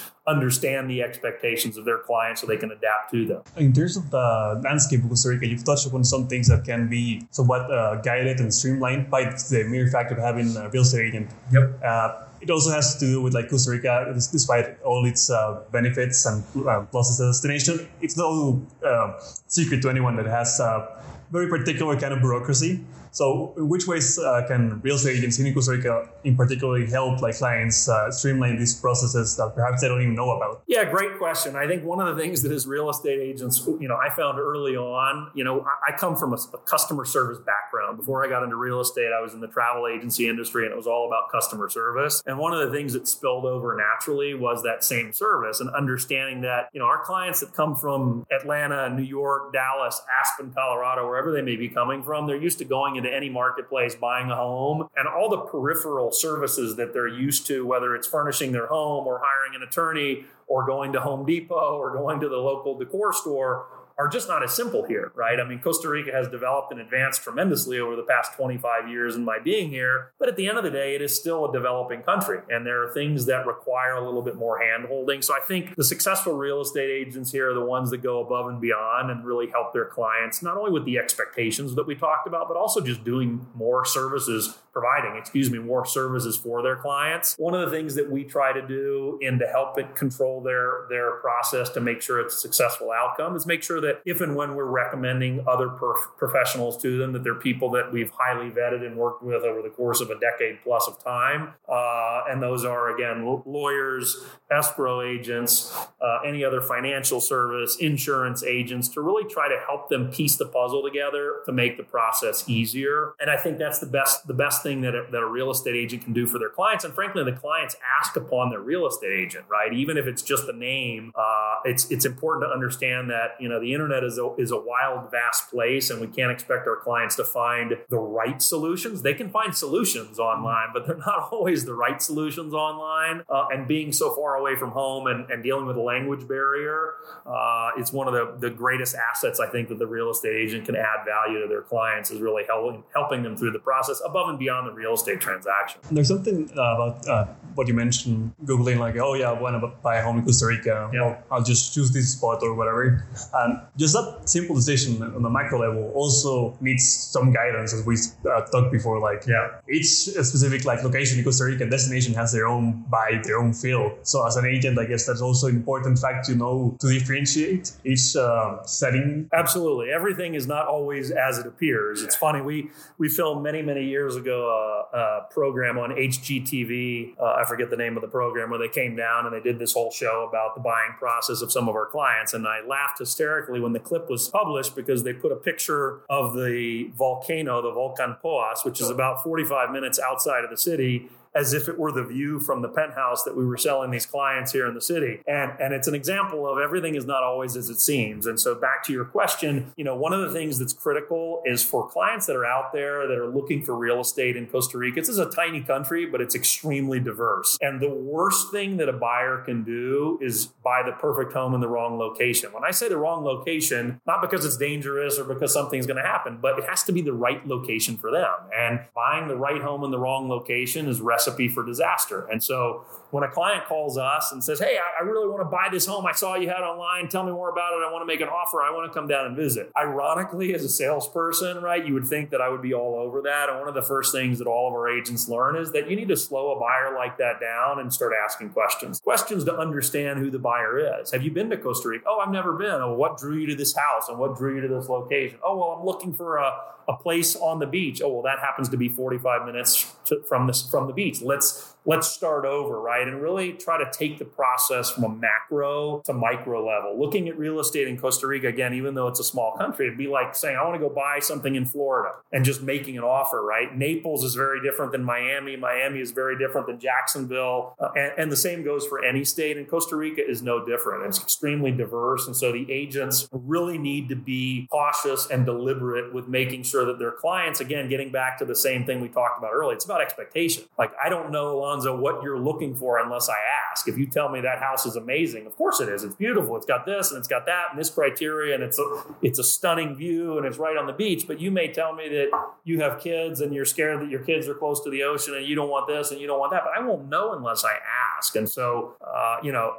understand 0.27 0.87
the 0.87 1.01
expectations 1.01 1.77
of 1.77 1.83
their 1.83 1.97
clients 1.97 2.41
so 2.41 2.45
they 2.45 2.57
can 2.57 2.69
adapt 2.69 3.09
to 3.11 3.25
them 3.25 3.41
in 3.57 3.73
terms 3.73 3.97
of 3.97 4.11
the 4.11 4.61
landscape 4.63 5.03
of 5.03 5.09
costa 5.09 5.29
rica 5.29 5.47
you've 5.47 5.65
touched 5.65 5.87
upon 5.87 6.03
some 6.03 6.27
things 6.27 6.47
that 6.47 6.63
can 6.63 6.87
be 6.87 7.25
somewhat 7.31 7.63
uh, 7.71 7.95
guided 8.01 8.39
and 8.39 8.53
streamlined 8.53 9.09
by 9.09 9.23
the 9.23 9.65
mere 9.67 9.87
fact 9.87 10.11
of 10.11 10.19
having 10.19 10.55
a 10.57 10.69
real 10.69 10.83
estate 10.83 11.07
agent 11.07 11.27
yep 11.51 11.67
uh, 11.83 12.25
it 12.39 12.51
also 12.51 12.69
has 12.69 12.93
to 12.95 12.99
do 12.99 13.21
with 13.21 13.33
like 13.33 13.49
Costa 13.49 13.71
Rica, 13.71 14.11
despite 14.13 14.81
all 14.83 15.05
its 15.05 15.29
uh, 15.29 15.61
benefits 15.71 16.25
and 16.25 16.43
uh, 16.43 16.83
pluses 16.91 17.11
as 17.11 17.19
a 17.21 17.27
destination. 17.27 17.87
It's 18.01 18.17
no 18.17 18.61
uh, 18.85 19.13
secret 19.47 19.81
to 19.83 19.89
anyone 19.89 20.17
that 20.17 20.25
has 20.25 20.59
a 20.59 21.01
very 21.31 21.47
particular 21.47 21.97
kind 21.97 22.13
of 22.13 22.19
bureaucracy. 22.19 22.81
So, 23.13 23.53
in 23.57 23.69
which 23.69 23.85
ways 23.85 24.17
uh, 24.17 24.43
can 24.47 24.81
real 24.81 24.95
estate 24.95 25.17
agents 25.17 25.37
in 25.39 25.53
Costa 25.53 25.73
Rica, 25.73 26.09
in 26.23 26.35
particular, 26.35 26.83
help 26.87 27.21
like 27.21 27.37
clients 27.37 27.87
uh, 27.87 28.09
streamline 28.09 28.57
these 28.57 28.73
processes 28.73 29.37
that 29.37 29.53
perhaps 29.53 29.81
they 29.81 29.87
don't 29.87 30.01
even 30.01 30.15
know 30.15 30.31
about? 30.31 30.63
Yeah, 30.65 30.89
great 30.89 31.19
question. 31.19 31.55
I 31.55 31.67
think 31.67 31.83
one 31.83 32.05
of 32.05 32.15
the 32.15 32.19
things 32.19 32.41
that 32.41 32.51
as 32.51 32.65
real 32.65 32.89
estate 32.89 33.19
agents, 33.19 33.63
you 33.79 33.87
know, 33.87 33.97
I 33.97 34.09
found 34.09 34.39
early 34.39 34.75
on, 34.75 35.29
you 35.35 35.43
know, 35.43 35.63
I 35.87 35.95
come 35.95 36.15
from 36.15 36.33
a, 36.33 36.37
a 36.53 36.57
customer 36.65 37.05
service 37.05 37.37
background. 37.37 37.97
Before 37.97 38.25
I 38.25 38.29
got 38.29 38.41
into 38.41 38.55
real 38.55 38.81
estate, 38.81 39.11
I 39.15 39.21
was 39.21 39.35
in 39.35 39.41
the 39.41 39.47
travel 39.47 39.87
agency 39.87 40.27
industry, 40.27 40.65
and 40.65 40.73
it 40.73 40.75
was 40.75 40.87
all 40.87 41.05
about 41.05 41.31
customer 41.31 41.69
service. 41.69 42.23
And 42.25 42.39
one 42.39 42.53
of 42.53 42.67
the 42.67 42.75
things 42.75 42.93
that 42.93 43.07
spilled 43.07 43.45
over 43.45 43.77
naturally 43.77 44.33
was 44.33 44.63
that 44.63 44.83
same 44.83 45.13
service 45.13 45.59
and 45.59 45.69
understanding 45.69 46.41
that, 46.41 46.69
you 46.73 46.79
know, 46.79 46.87
our 46.87 47.03
clients 47.05 47.41
that 47.41 47.53
come 47.53 47.75
from 47.75 48.25
Atlanta, 48.31 48.89
New 48.89 49.03
York, 49.03 49.53
Dallas, 49.53 50.01
Aspen, 50.19 50.51
Colorado, 50.51 51.05
wherever 51.05 51.31
they 51.31 51.43
may 51.43 51.55
be 51.55 51.69
coming 51.69 52.01
from, 52.01 52.25
they're 52.25 52.41
used 52.41 52.57
to 52.57 52.65
going 52.65 53.02
into 53.03 53.15
any 53.15 53.29
marketplace, 53.29 53.95
buying 53.95 54.29
a 54.29 54.35
home, 54.35 54.87
and 54.95 55.07
all 55.07 55.29
the 55.29 55.37
peripheral 55.37 56.11
services 56.11 56.75
that 56.77 56.93
they're 56.93 57.07
used 57.07 57.45
to, 57.47 57.65
whether 57.65 57.95
it's 57.95 58.07
furnishing 58.07 58.51
their 58.51 58.67
home 58.67 59.05
or 59.05 59.21
hiring 59.23 59.55
an 59.55 59.67
attorney 59.67 60.25
or 60.47 60.65
going 60.65 60.93
to 60.93 60.99
Home 60.99 61.25
Depot 61.25 61.77
or 61.77 61.91
going 61.91 62.19
to 62.19 62.29
the 62.29 62.37
local 62.37 62.77
decor 62.77 63.13
store 63.13 63.65
are 63.97 64.07
just 64.07 64.27
not 64.27 64.43
as 64.43 64.53
simple 64.53 64.85
here, 64.85 65.11
right? 65.15 65.39
I 65.39 65.47
mean, 65.47 65.59
Costa 65.59 65.89
Rica 65.89 66.11
has 66.11 66.27
developed 66.27 66.71
and 66.71 66.81
advanced 66.81 67.23
tremendously 67.23 67.79
over 67.79 67.95
the 67.95 68.03
past 68.03 68.33
25 68.35 68.89
years 68.89 69.15
in 69.15 69.23
my 69.23 69.39
being 69.39 69.69
here, 69.69 70.11
but 70.19 70.27
at 70.27 70.35
the 70.35 70.47
end 70.47 70.57
of 70.57 70.63
the 70.63 70.71
day, 70.71 70.95
it 70.95 71.01
is 71.01 71.17
still 71.17 71.49
a 71.49 71.53
developing 71.53 72.01
country, 72.01 72.39
and 72.49 72.65
there 72.65 72.83
are 72.83 72.93
things 72.93 73.25
that 73.27 73.45
require 73.45 73.95
a 73.95 74.05
little 74.05 74.21
bit 74.21 74.35
more 74.35 74.59
hand 74.59 74.85
holding. 74.87 75.21
So 75.21 75.33
I 75.33 75.39
think 75.39 75.75
the 75.75 75.83
successful 75.83 76.33
real 76.33 76.61
estate 76.61 76.89
agents 76.89 77.31
here 77.31 77.51
are 77.51 77.53
the 77.53 77.65
ones 77.65 77.91
that 77.91 78.01
go 78.01 78.21
above 78.21 78.47
and 78.47 78.59
beyond 78.59 79.11
and 79.11 79.25
really 79.25 79.47
help 79.47 79.73
their 79.73 79.85
clients, 79.85 80.41
not 80.41 80.57
only 80.57 80.71
with 80.71 80.85
the 80.85 80.97
expectations 80.97 81.75
that 81.75 81.85
we 81.85 81.95
talked 81.95 82.27
about, 82.27 82.47
but 82.47 82.57
also 82.57 82.81
just 82.81 83.03
doing 83.03 83.47
more 83.53 83.85
services 83.85 84.57
providing, 84.73 85.15
excuse 85.15 85.51
me, 85.51 85.59
more 85.59 85.85
services 85.85 86.35
for 86.35 86.63
their 86.63 86.75
clients. 86.75 87.35
One 87.37 87.53
of 87.53 87.69
the 87.69 87.75
things 87.75 87.95
that 87.95 88.11
we 88.11 88.23
try 88.23 88.51
to 88.51 88.65
do 88.65 89.19
and 89.21 89.39
to 89.39 89.47
help 89.47 89.77
it 89.77 89.95
control 89.95 90.41
their 90.41 90.85
their 90.89 91.11
process 91.17 91.69
to 91.69 91.79
make 91.79 92.01
sure 92.01 92.19
it's 92.19 92.35
a 92.35 92.39
successful 92.39 92.91
outcome 92.91 93.35
is 93.35 93.45
make 93.45 93.63
sure 93.63 93.79
that 93.81 94.01
if 94.05 94.19
and 94.19 94.35
when 94.35 94.55
we're 94.55 94.65
recommending 94.65 95.45
other 95.47 95.67
perf- 95.67 96.17
professionals 96.17 96.81
to 96.81 96.97
them, 96.97 97.13
that 97.13 97.23
they're 97.23 97.35
people 97.35 97.69
that 97.71 97.91
we've 97.91 98.11
highly 98.17 98.49
vetted 98.49 98.85
and 98.85 98.97
worked 98.97 99.21
with 99.21 99.43
over 99.43 99.61
the 99.61 99.69
course 99.69 100.01
of 100.01 100.09
a 100.09 100.19
decade 100.19 100.59
plus 100.63 100.87
of 100.87 101.01
time. 101.03 101.53
Uh, 101.69 102.23
and 102.29 102.41
those 102.41 102.65
are 102.65 102.93
again 102.93 103.23
lawyers, 103.45 104.25
escrow 104.51 105.01
agents, 105.01 105.75
uh, 106.01 106.19
any 106.25 106.43
other 106.43 106.61
financial 106.61 107.21
service, 107.21 107.77
insurance 107.79 108.43
agents, 108.43 108.87
to 108.89 109.01
really 109.01 109.29
try 109.29 109.47
to 109.47 109.59
help 109.67 109.89
them 109.89 110.09
piece 110.09 110.35
the 110.35 110.45
puzzle 110.45 110.81
together 110.81 111.41
to 111.45 111.51
make 111.51 111.77
the 111.77 111.83
process 111.83 112.49
easier. 112.49 113.13
And 113.19 113.29
I 113.29 113.37
think 113.37 113.59
that's 113.59 113.79
the 113.79 113.85
best 113.85 114.25
the 114.27 114.33
best 114.33 114.62
thing 114.63 114.81
that 114.81 114.95
a, 114.95 115.05
that 115.11 115.21
a 115.21 115.27
real 115.27 115.51
estate 115.51 115.75
agent 115.75 116.03
can 116.03 116.13
do 116.13 116.25
for 116.25 116.39
their 116.39 116.49
clients. 116.49 116.83
And 116.83 116.93
frankly, 116.93 117.23
the 117.23 117.33
clients 117.33 117.75
ask 117.99 118.15
upon 118.15 118.49
their 118.49 118.61
real 118.61 118.87
estate 118.87 119.13
agent, 119.13 119.45
right? 119.49 119.73
Even 119.73 119.97
if 119.97 120.07
it's 120.07 120.21
just 120.21 120.47
the 120.47 120.53
name, 120.53 121.11
uh, 121.15 121.55
it's 121.65 121.89
it's 121.91 122.05
important 122.05 122.45
to 122.45 122.53
understand 122.53 123.09
that 123.09 123.35
you 123.39 123.49
know 123.49 123.59
the 123.59 123.73
internet 123.73 124.03
is 124.03 124.17
a, 124.17 124.33
is 124.37 124.51
a 124.51 124.59
wild, 124.59 125.11
vast 125.11 125.49
place, 125.49 125.89
and 125.89 126.01
we 126.01 126.07
can't 126.07 126.31
expect 126.31 126.67
our 126.67 126.77
clients 126.77 127.15
to 127.17 127.23
find 127.23 127.77
the 127.89 127.99
right 127.99 128.41
solutions. 128.41 129.01
They 129.01 129.13
can 129.13 129.29
find 129.29 129.55
solutions 129.55 130.19
online, 130.19 130.69
but 130.73 130.87
they're 130.87 130.97
not 130.97 131.29
always 131.31 131.65
the 131.65 131.73
right 131.73 132.01
solutions 132.01 132.53
online. 132.53 133.23
Uh, 133.29 133.47
and 133.51 133.67
being 133.67 133.91
so 133.91 134.13
far 134.15 134.35
away 134.35 134.55
from 134.55 134.71
home 134.71 135.07
and, 135.07 135.29
and 135.29 135.43
dealing 135.43 135.65
with 135.65 135.77
a 135.77 135.81
language 135.81 136.27
barrier, 136.27 136.93
uh, 137.25 137.71
it's 137.77 137.91
one 137.91 138.07
of 138.07 138.13
the, 138.13 138.47
the 138.47 138.53
greatest 138.53 138.95
assets 138.95 139.39
I 139.39 139.49
think 139.49 139.69
that 139.69 139.79
the 139.79 139.87
real 139.87 140.09
estate 140.09 140.35
agent 140.35 140.65
can 140.65 140.75
add 140.75 141.05
value 141.05 141.41
to 141.41 141.47
their 141.47 141.61
clients 141.61 142.11
is 142.11 142.21
really 142.21 142.43
helping 142.47 142.83
helping 142.93 143.23
them 143.23 143.35
through 143.35 143.51
the 143.51 143.59
process 143.59 144.01
above 144.05 144.29
and 144.29 144.39
beyond 144.39 144.52
beyond 144.53 144.67
the 144.67 144.73
real 144.73 144.93
estate 144.93 145.19
transaction. 145.19 145.81
There's 145.91 146.07
something 146.07 146.49
uh, 146.57 146.61
about 146.61 147.07
uh, 147.07 147.25
what 147.55 147.67
you 147.67 147.73
mentioned, 147.73 148.33
googling 148.45 148.77
like, 148.77 148.95
oh 148.97 149.13
yeah, 149.13 149.31
I 149.31 149.39
want 149.39 149.59
to 149.61 149.67
buy 149.81 149.97
a 149.97 150.03
home 150.03 150.17
in 150.19 150.25
Costa 150.25 150.47
Rica. 150.47 150.89
Yeah. 150.93 151.01
Well, 151.01 151.23
I'll 151.31 151.43
just 151.43 151.73
choose 151.73 151.91
this 151.91 152.13
spot 152.13 152.39
or 152.41 152.53
whatever. 152.53 153.05
And 153.33 153.61
just 153.77 153.93
that 153.93 154.29
simple 154.29 154.55
decision 154.55 155.01
on 155.01 155.21
the 155.21 155.29
macro 155.29 155.59
level 155.59 155.91
also 155.93 156.57
needs 156.61 156.85
some 156.89 157.31
guidance, 157.31 157.73
as 157.73 157.85
we 157.85 157.95
uh, 158.29 158.41
talked 158.41 158.71
before. 158.71 158.99
Like, 158.99 159.25
yeah, 159.27 159.59
each 159.69 159.87
specific 159.87 160.65
like 160.65 160.83
location 160.83 161.17
in 161.17 161.23
Costa 161.23 161.45
Rica 161.45 161.69
destination 161.69 162.13
has 162.13 162.31
their 162.31 162.47
own 162.47 162.85
vibe, 162.91 163.23
their 163.23 163.39
own 163.39 163.53
feel. 163.53 163.97
So 164.03 164.25
as 164.25 164.35
an 164.35 164.45
agent, 164.45 164.77
I 164.79 164.85
guess 164.85 165.05
that's 165.05 165.21
also 165.21 165.47
an 165.47 165.55
important 165.55 165.99
fact 165.99 166.25
to 166.27 166.35
know 166.35 166.77
to 166.79 166.87
differentiate 166.87 167.71
each 167.85 168.15
uh, 168.15 168.63
setting. 168.63 169.29
Absolutely, 169.33 169.91
everything 169.91 170.35
is 170.35 170.47
not 170.47 170.67
always 170.67 171.11
as 171.11 171.37
it 171.37 171.47
appears. 171.47 172.03
It's 172.03 172.15
funny 172.15 172.41
we 172.41 172.69
we 172.97 173.09
filmed 173.09 173.43
many 173.43 173.61
many 173.61 173.85
years 173.85 174.15
ago 174.15 174.42
a, 174.43 174.97
a 174.97 175.27
program 175.31 175.77
on 175.77 175.91
HGTV. 175.91 177.19
Uh, 177.19 177.23
I 177.23 177.45
forget 177.45 177.69
the 177.69 177.77
name 177.77 177.95
of 177.95 178.01
the 178.01 178.07
program 178.07 178.49
where 178.49 178.59
they 178.59 178.67
came 178.67 178.95
down 178.95 179.25
and 179.25 179.33
they 179.33 179.39
did 179.39 179.59
this 179.59 179.73
whole 179.73 179.91
show 179.91 180.27
about 180.27 180.55
the 180.55 180.61
buying 180.61 180.93
process 180.97 181.41
of 181.41 181.51
some 181.51 181.69
of 181.69 181.75
our 181.75 181.85
clients, 181.85 182.33
and 182.33 182.47
I 182.47 182.61
laughed 182.65 182.99
hysterically 182.99 183.59
when 183.59 183.73
the 183.73 183.79
clip 183.79 184.09
was 184.09 184.27
published 184.27 184.75
because 184.75 185.03
they 185.03 185.13
put 185.13 185.31
a 185.31 185.35
picture 185.35 186.01
of 186.09 186.33
the 186.33 186.91
volcano, 186.97 187.61
the 187.61 187.71
Volcan 187.71 188.15
Poas, 188.23 188.63
which 188.63 188.81
is 188.81 188.89
about 188.89 189.23
45 189.23 189.71
minutes 189.71 189.99
outside 189.99 190.43
of 190.43 190.49
the 190.49 190.57
city 190.57 191.09
as 191.35 191.53
if 191.53 191.67
it 191.67 191.77
were 191.77 191.91
the 191.91 192.03
view 192.03 192.39
from 192.39 192.61
the 192.61 192.69
penthouse 192.69 193.23
that 193.23 193.35
we 193.35 193.45
were 193.45 193.57
selling 193.57 193.91
these 193.91 194.05
clients 194.05 194.51
here 194.51 194.67
in 194.67 194.75
the 194.75 194.81
city. 194.81 195.21
And, 195.27 195.51
and 195.59 195.73
it's 195.73 195.87
an 195.87 195.95
example 195.95 196.47
of 196.47 196.59
everything 196.59 196.95
is 196.95 197.05
not 197.05 197.23
always 197.23 197.55
as 197.55 197.69
it 197.69 197.79
seems. 197.79 198.25
And 198.25 198.39
so 198.39 198.55
back 198.55 198.83
to 198.85 198.93
your 198.93 199.05
question, 199.05 199.71
you 199.75 199.83
know, 199.83 199.95
one 199.95 200.13
of 200.13 200.21
the 200.21 200.31
things 200.31 200.59
that's 200.59 200.73
critical 200.73 201.41
is 201.45 201.63
for 201.63 201.87
clients 201.89 202.25
that 202.27 202.35
are 202.35 202.45
out 202.45 202.73
there 202.73 203.07
that 203.07 203.17
are 203.17 203.27
looking 203.27 203.63
for 203.63 203.75
real 203.75 204.01
estate 204.01 204.37
in 204.37 204.47
Costa 204.47 204.77
Rica. 204.77 205.01
This 205.01 205.09
is 205.09 205.17
a 205.17 205.29
tiny 205.29 205.61
country, 205.61 206.05
but 206.05 206.21
it's 206.21 206.35
extremely 206.35 206.99
diverse. 206.99 207.57
And 207.61 207.81
the 207.81 207.89
worst 207.89 208.51
thing 208.51 208.77
that 208.77 208.89
a 208.89 208.93
buyer 208.93 209.39
can 209.39 209.63
do 209.63 210.19
is 210.21 210.47
buy 210.63 210.81
the 210.85 210.93
perfect 210.93 211.33
home 211.33 211.53
in 211.53 211.61
the 211.61 211.67
wrong 211.67 211.97
location. 211.97 212.51
When 212.53 212.63
I 212.63 212.71
say 212.71 212.89
the 212.89 212.97
wrong 212.97 213.23
location, 213.23 214.01
not 214.05 214.21
because 214.21 214.45
it's 214.45 214.57
dangerous 214.57 215.17
or 215.17 215.23
because 215.23 215.53
something's 215.53 215.87
going 215.87 215.97
to 215.97 216.07
happen, 216.07 216.39
but 216.41 216.59
it 216.59 216.65
has 216.65 216.83
to 216.83 216.91
be 216.91 217.01
the 217.01 217.13
right 217.13 217.45
location 217.47 217.97
for 217.97 218.11
them. 218.11 218.33
And 218.55 218.81
buying 218.95 219.27
the 219.27 219.35
right 219.35 219.61
home 219.61 219.83
in 219.83 219.91
the 219.91 219.99
wrong 219.99 220.29
location 220.29 220.87
is 220.87 221.01
rest 221.01 221.22
recipe 221.25 221.47
for 221.47 221.63
disaster. 221.63 222.27
And 222.31 222.43
so 222.43 222.85
when 223.13 223.23
a 223.23 223.29
client 223.29 223.65
calls 223.65 223.95
us 223.95 224.31
and 224.31 224.43
says, 224.43 224.59
Hey, 224.59 224.75
I, 224.99 225.03
really 225.03 225.27
want 225.27 225.41
to 225.41 225.45
buy 225.45 225.67
this 225.71 225.85
home. 225.85 226.07
I 226.07 226.13
saw 226.13 226.35
you 226.35 226.49
had 226.49 226.61
online. 226.61 227.07
Tell 227.09 227.23
me 227.23 227.31
more 227.31 227.51
about 227.51 227.73
it. 227.73 227.85
I 227.87 227.91
want 227.91 228.01
to 228.01 228.07
make 228.07 228.21
an 228.21 228.27
offer. 228.27 228.63
I 228.63 228.71
want 228.71 228.91
to 228.91 228.99
come 228.99 229.07
down 229.07 229.27
and 229.27 229.35
visit. 229.35 229.71
Ironically, 229.77 230.55
as 230.55 230.63
a 230.63 230.69
salesperson, 230.69 231.61
right, 231.61 231.85
you 231.85 231.93
would 231.93 232.07
think 232.07 232.31
that 232.31 232.41
I 232.41 232.49
would 232.49 232.63
be 232.63 232.73
all 232.73 232.95
over 232.95 233.21
that. 233.21 233.49
And 233.49 233.59
one 233.59 233.67
of 233.67 233.75
the 233.75 233.83
first 233.83 234.11
things 234.11 234.39
that 234.39 234.47
all 234.47 234.67
of 234.67 234.73
our 234.73 234.89
agents 234.89 235.29
learn 235.29 235.55
is 235.55 235.71
that 235.73 235.87
you 235.87 235.95
need 235.95 236.07
to 236.07 236.17
slow 236.17 236.55
a 236.55 236.59
buyer 236.59 236.95
like 236.95 237.19
that 237.19 237.39
down 237.39 237.79
and 237.79 237.93
start 237.93 238.13
asking 238.25 238.49
questions. 238.49 238.99
Questions 238.99 239.43
to 239.43 239.55
understand 239.55 240.17
who 240.17 240.31
the 240.31 240.39
buyer 240.39 240.99
is. 240.99 241.11
Have 241.11 241.21
you 241.21 241.29
been 241.29 241.51
to 241.51 241.57
Costa 241.57 241.89
Rica? 241.89 242.05
Oh, 242.07 242.19
I've 242.19 242.31
never 242.31 242.53
been. 242.53 242.81
Oh, 242.81 242.95
what 242.95 243.19
drew 243.19 243.37
you 243.37 243.45
to 243.47 243.55
this 243.55 243.75
house 243.75 244.09
and 244.09 244.17
what 244.17 244.35
drew 244.35 244.55
you 244.55 244.61
to 244.61 244.67
this 244.67 244.89
location? 244.89 245.37
Oh, 245.43 245.55
well, 245.55 245.77
I'm 245.77 245.85
looking 245.85 246.13
for 246.15 246.37
a, 246.37 246.51
a 246.87 246.97
place 246.97 247.35
on 247.35 247.59
the 247.59 247.67
beach. 247.67 248.01
Oh, 248.03 248.09
well, 248.09 248.23
that 248.23 248.39
happens 248.39 248.69
to 248.69 248.77
be 248.77 248.89
45 248.89 249.45
minutes 249.45 249.93
to, 250.05 250.23
from 250.23 250.47
this 250.47 250.67
from 250.67 250.87
the 250.87 250.93
beach. 250.93 251.21
Let's 251.21 251.72
let's 251.85 252.07
start 252.07 252.45
over, 252.45 252.79
right? 252.79 253.07
And 253.07 253.21
really 253.21 253.53
try 253.53 253.77
to 253.77 253.89
take 253.91 254.19
the 254.19 254.25
process 254.25 254.91
from 254.91 255.03
a 255.03 255.09
macro 255.09 256.01
to 256.05 256.13
micro 256.13 256.65
level. 256.65 256.99
Looking 256.99 257.27
at 257.27 257.37
real 257.37 257.59
estate 257.59 257.87
in 257.87 257.97
Costa 257.97 258.27
Rica, 258.27 258.47
again, 258.47 258.73
even 258.73 258.95
though 258.95 259.07
it's 259.07 259.19
a 259.19 259.23
small 259.23 259.55
country, 259.57 259.87
it'd 259.87 259.97
be 259.97 260.07
like 260.07 260.35
saying, 260.35 260.57
I 260.57 260.63
want 260.63 260.75
to 260.75 260.79
go 260.79 260.93
buy 260.93 261.19
something 261.19 261.55
in 261.55 261.65
Florida 261.65 262.15
and 262.31 262.45
just 262.45 262.61
making 262.61 262.97
an 262.97 263.03
offer, 263.03 263.43
right? 263.43 263.75
Naples 263.75 264.23
is 264.23 264.35
very 264.35 264.61
different 264.61 264.91
than 264.91 265.03
Miami. 265.03 265.55
Miami 265.55 265.99
is 265.99 266.11
very 266.11 266.37
different 266.37 266.67
than 266.67 266.79
Jacksonville. 266.79 267.75
Uh, 267.79 267.89
and, 267.95 268.13
and 268.17 268.31
the 268.31 268.37
same 268.37 268.63
goes 268.63 268.85
for 268.85 269.03
any 269.03 269.25
state. 269.25 269.57
And 269.57 269.67
Costa 269.67 269.95
Rica 269.95 270.21
is 270.25 270.41
no 270.41 270.65
different. 270.65 271.05
It's 271.05 271.21
extremely 271.21 271.71
diverse. 271.71 272.27
And 272.27 272.35
so 272.35 272.51
the 272.51 272.71
agents 272.71 273.27
really 273.31 273.77
need 273.77 274.09
to 274.09 274.15
be 274.15 274.67
cautious 274.71 275.27
and 275.29 275.45
deliberate 275.45 276.13
with 276.13 276.27
making 276.27 276.63
sure 276.63 276.85
that 276.85 276.99
their 276.99 277.11
clients, 277.11 277.59
again, 277.59 277.89
getting 277.89 278.11
back 278.11 278.37
to 278.39 278.45
the 278.45 278.55
same 278.55 278.85
thing 278.85 279.01
we 279.01 279.09
talked 279.09 279.37
about 279.37 279.51
earlier, 279.53 279.75
it's 279.75 279.85
about 279.85 280.01
expectation. 280.01 280.63
Like, 280.77 280.91
I 281.03 281.09
don't 281.09 281.31
know 281.31 281.57
Alonzo, 281.73 281.97
what 281.97 282.21
you're 282.21 282.39
looking 282.39 282.75
for 282.75 282.99
unless 282.99 283.29
I 283.29 283.35
ask. 283.71 283.87
If 283.87 283.97
you 283.97 284.05
tell 284.05 284.29
me 284.29 284.41
that 284.41 284.59
house 284.59 284.85
is 284.85 284.95
amazing, 284.95 285.47
of 285.47 285.55
course 285.55 285.81
it 285.81 285.89
is. 285.89 286.03
It's 286.03 286.15
beautiful. 286.15 286.55
It's 286.55 286.65
got 286.65 286.85
this 286.85 287.09
and 287.09 287.17
it's 287.17 287.27
got 287.27 287.47
that 287.47 287.69
and 287.71 287.79
this 287.79 287.89
criteria 287.89 288.53
and 288.53 288.63
it's 288.63 288.77
a 288.77 289.03
it's 289.21 289.39
a 289.39 289.43
stunning 289.43 289.95
view 289.95 290.37
and 290.37 290.45
it's 290.45 290.57
right 290.57 290.77
on 290.77 290.85
the 290.85 290.93
beach. 290.93 291.25
But 291.27 291.39
you 291.39 291.49
may 291.49 291.73
tell 291.73 291.93
me 291.93 292.07
that 292.09 292.29
you 292.63 292.81
have 292.81 292.99
kids 292.99 293.41
and 293.41 293.53
you're 293.53 293.65
scared 293.65 294.01
that 294.01 294.09
your 294.09 294.21
kids 294.21 294.47
are 294.47 294.53
close 294.53 294.83
to 294.83 294.89
the 294.91 295.03
ocean 295.03 295.33
and 295.35 295.45
you 295.45 295.55
don't 295.55 295.69
want 295.69 295.87
this 295.87 296.11
and 296.11 296.21
you 296.21 296.27
don't 296.27 296.39
want 296.39 296.51
that. 296.51 296.61
But 296.63 296.73
I 296.77 296.85
won't 296.85 297.09
know 297.09 297.33
unless 297.33 297.65
I 297.65 297.73
ask. 298.17 298.35
And 298.35 298.47
so, 298.47 298.95
uh, 299.01 299.37
you 299.41 299.51
know, 299.51 299.73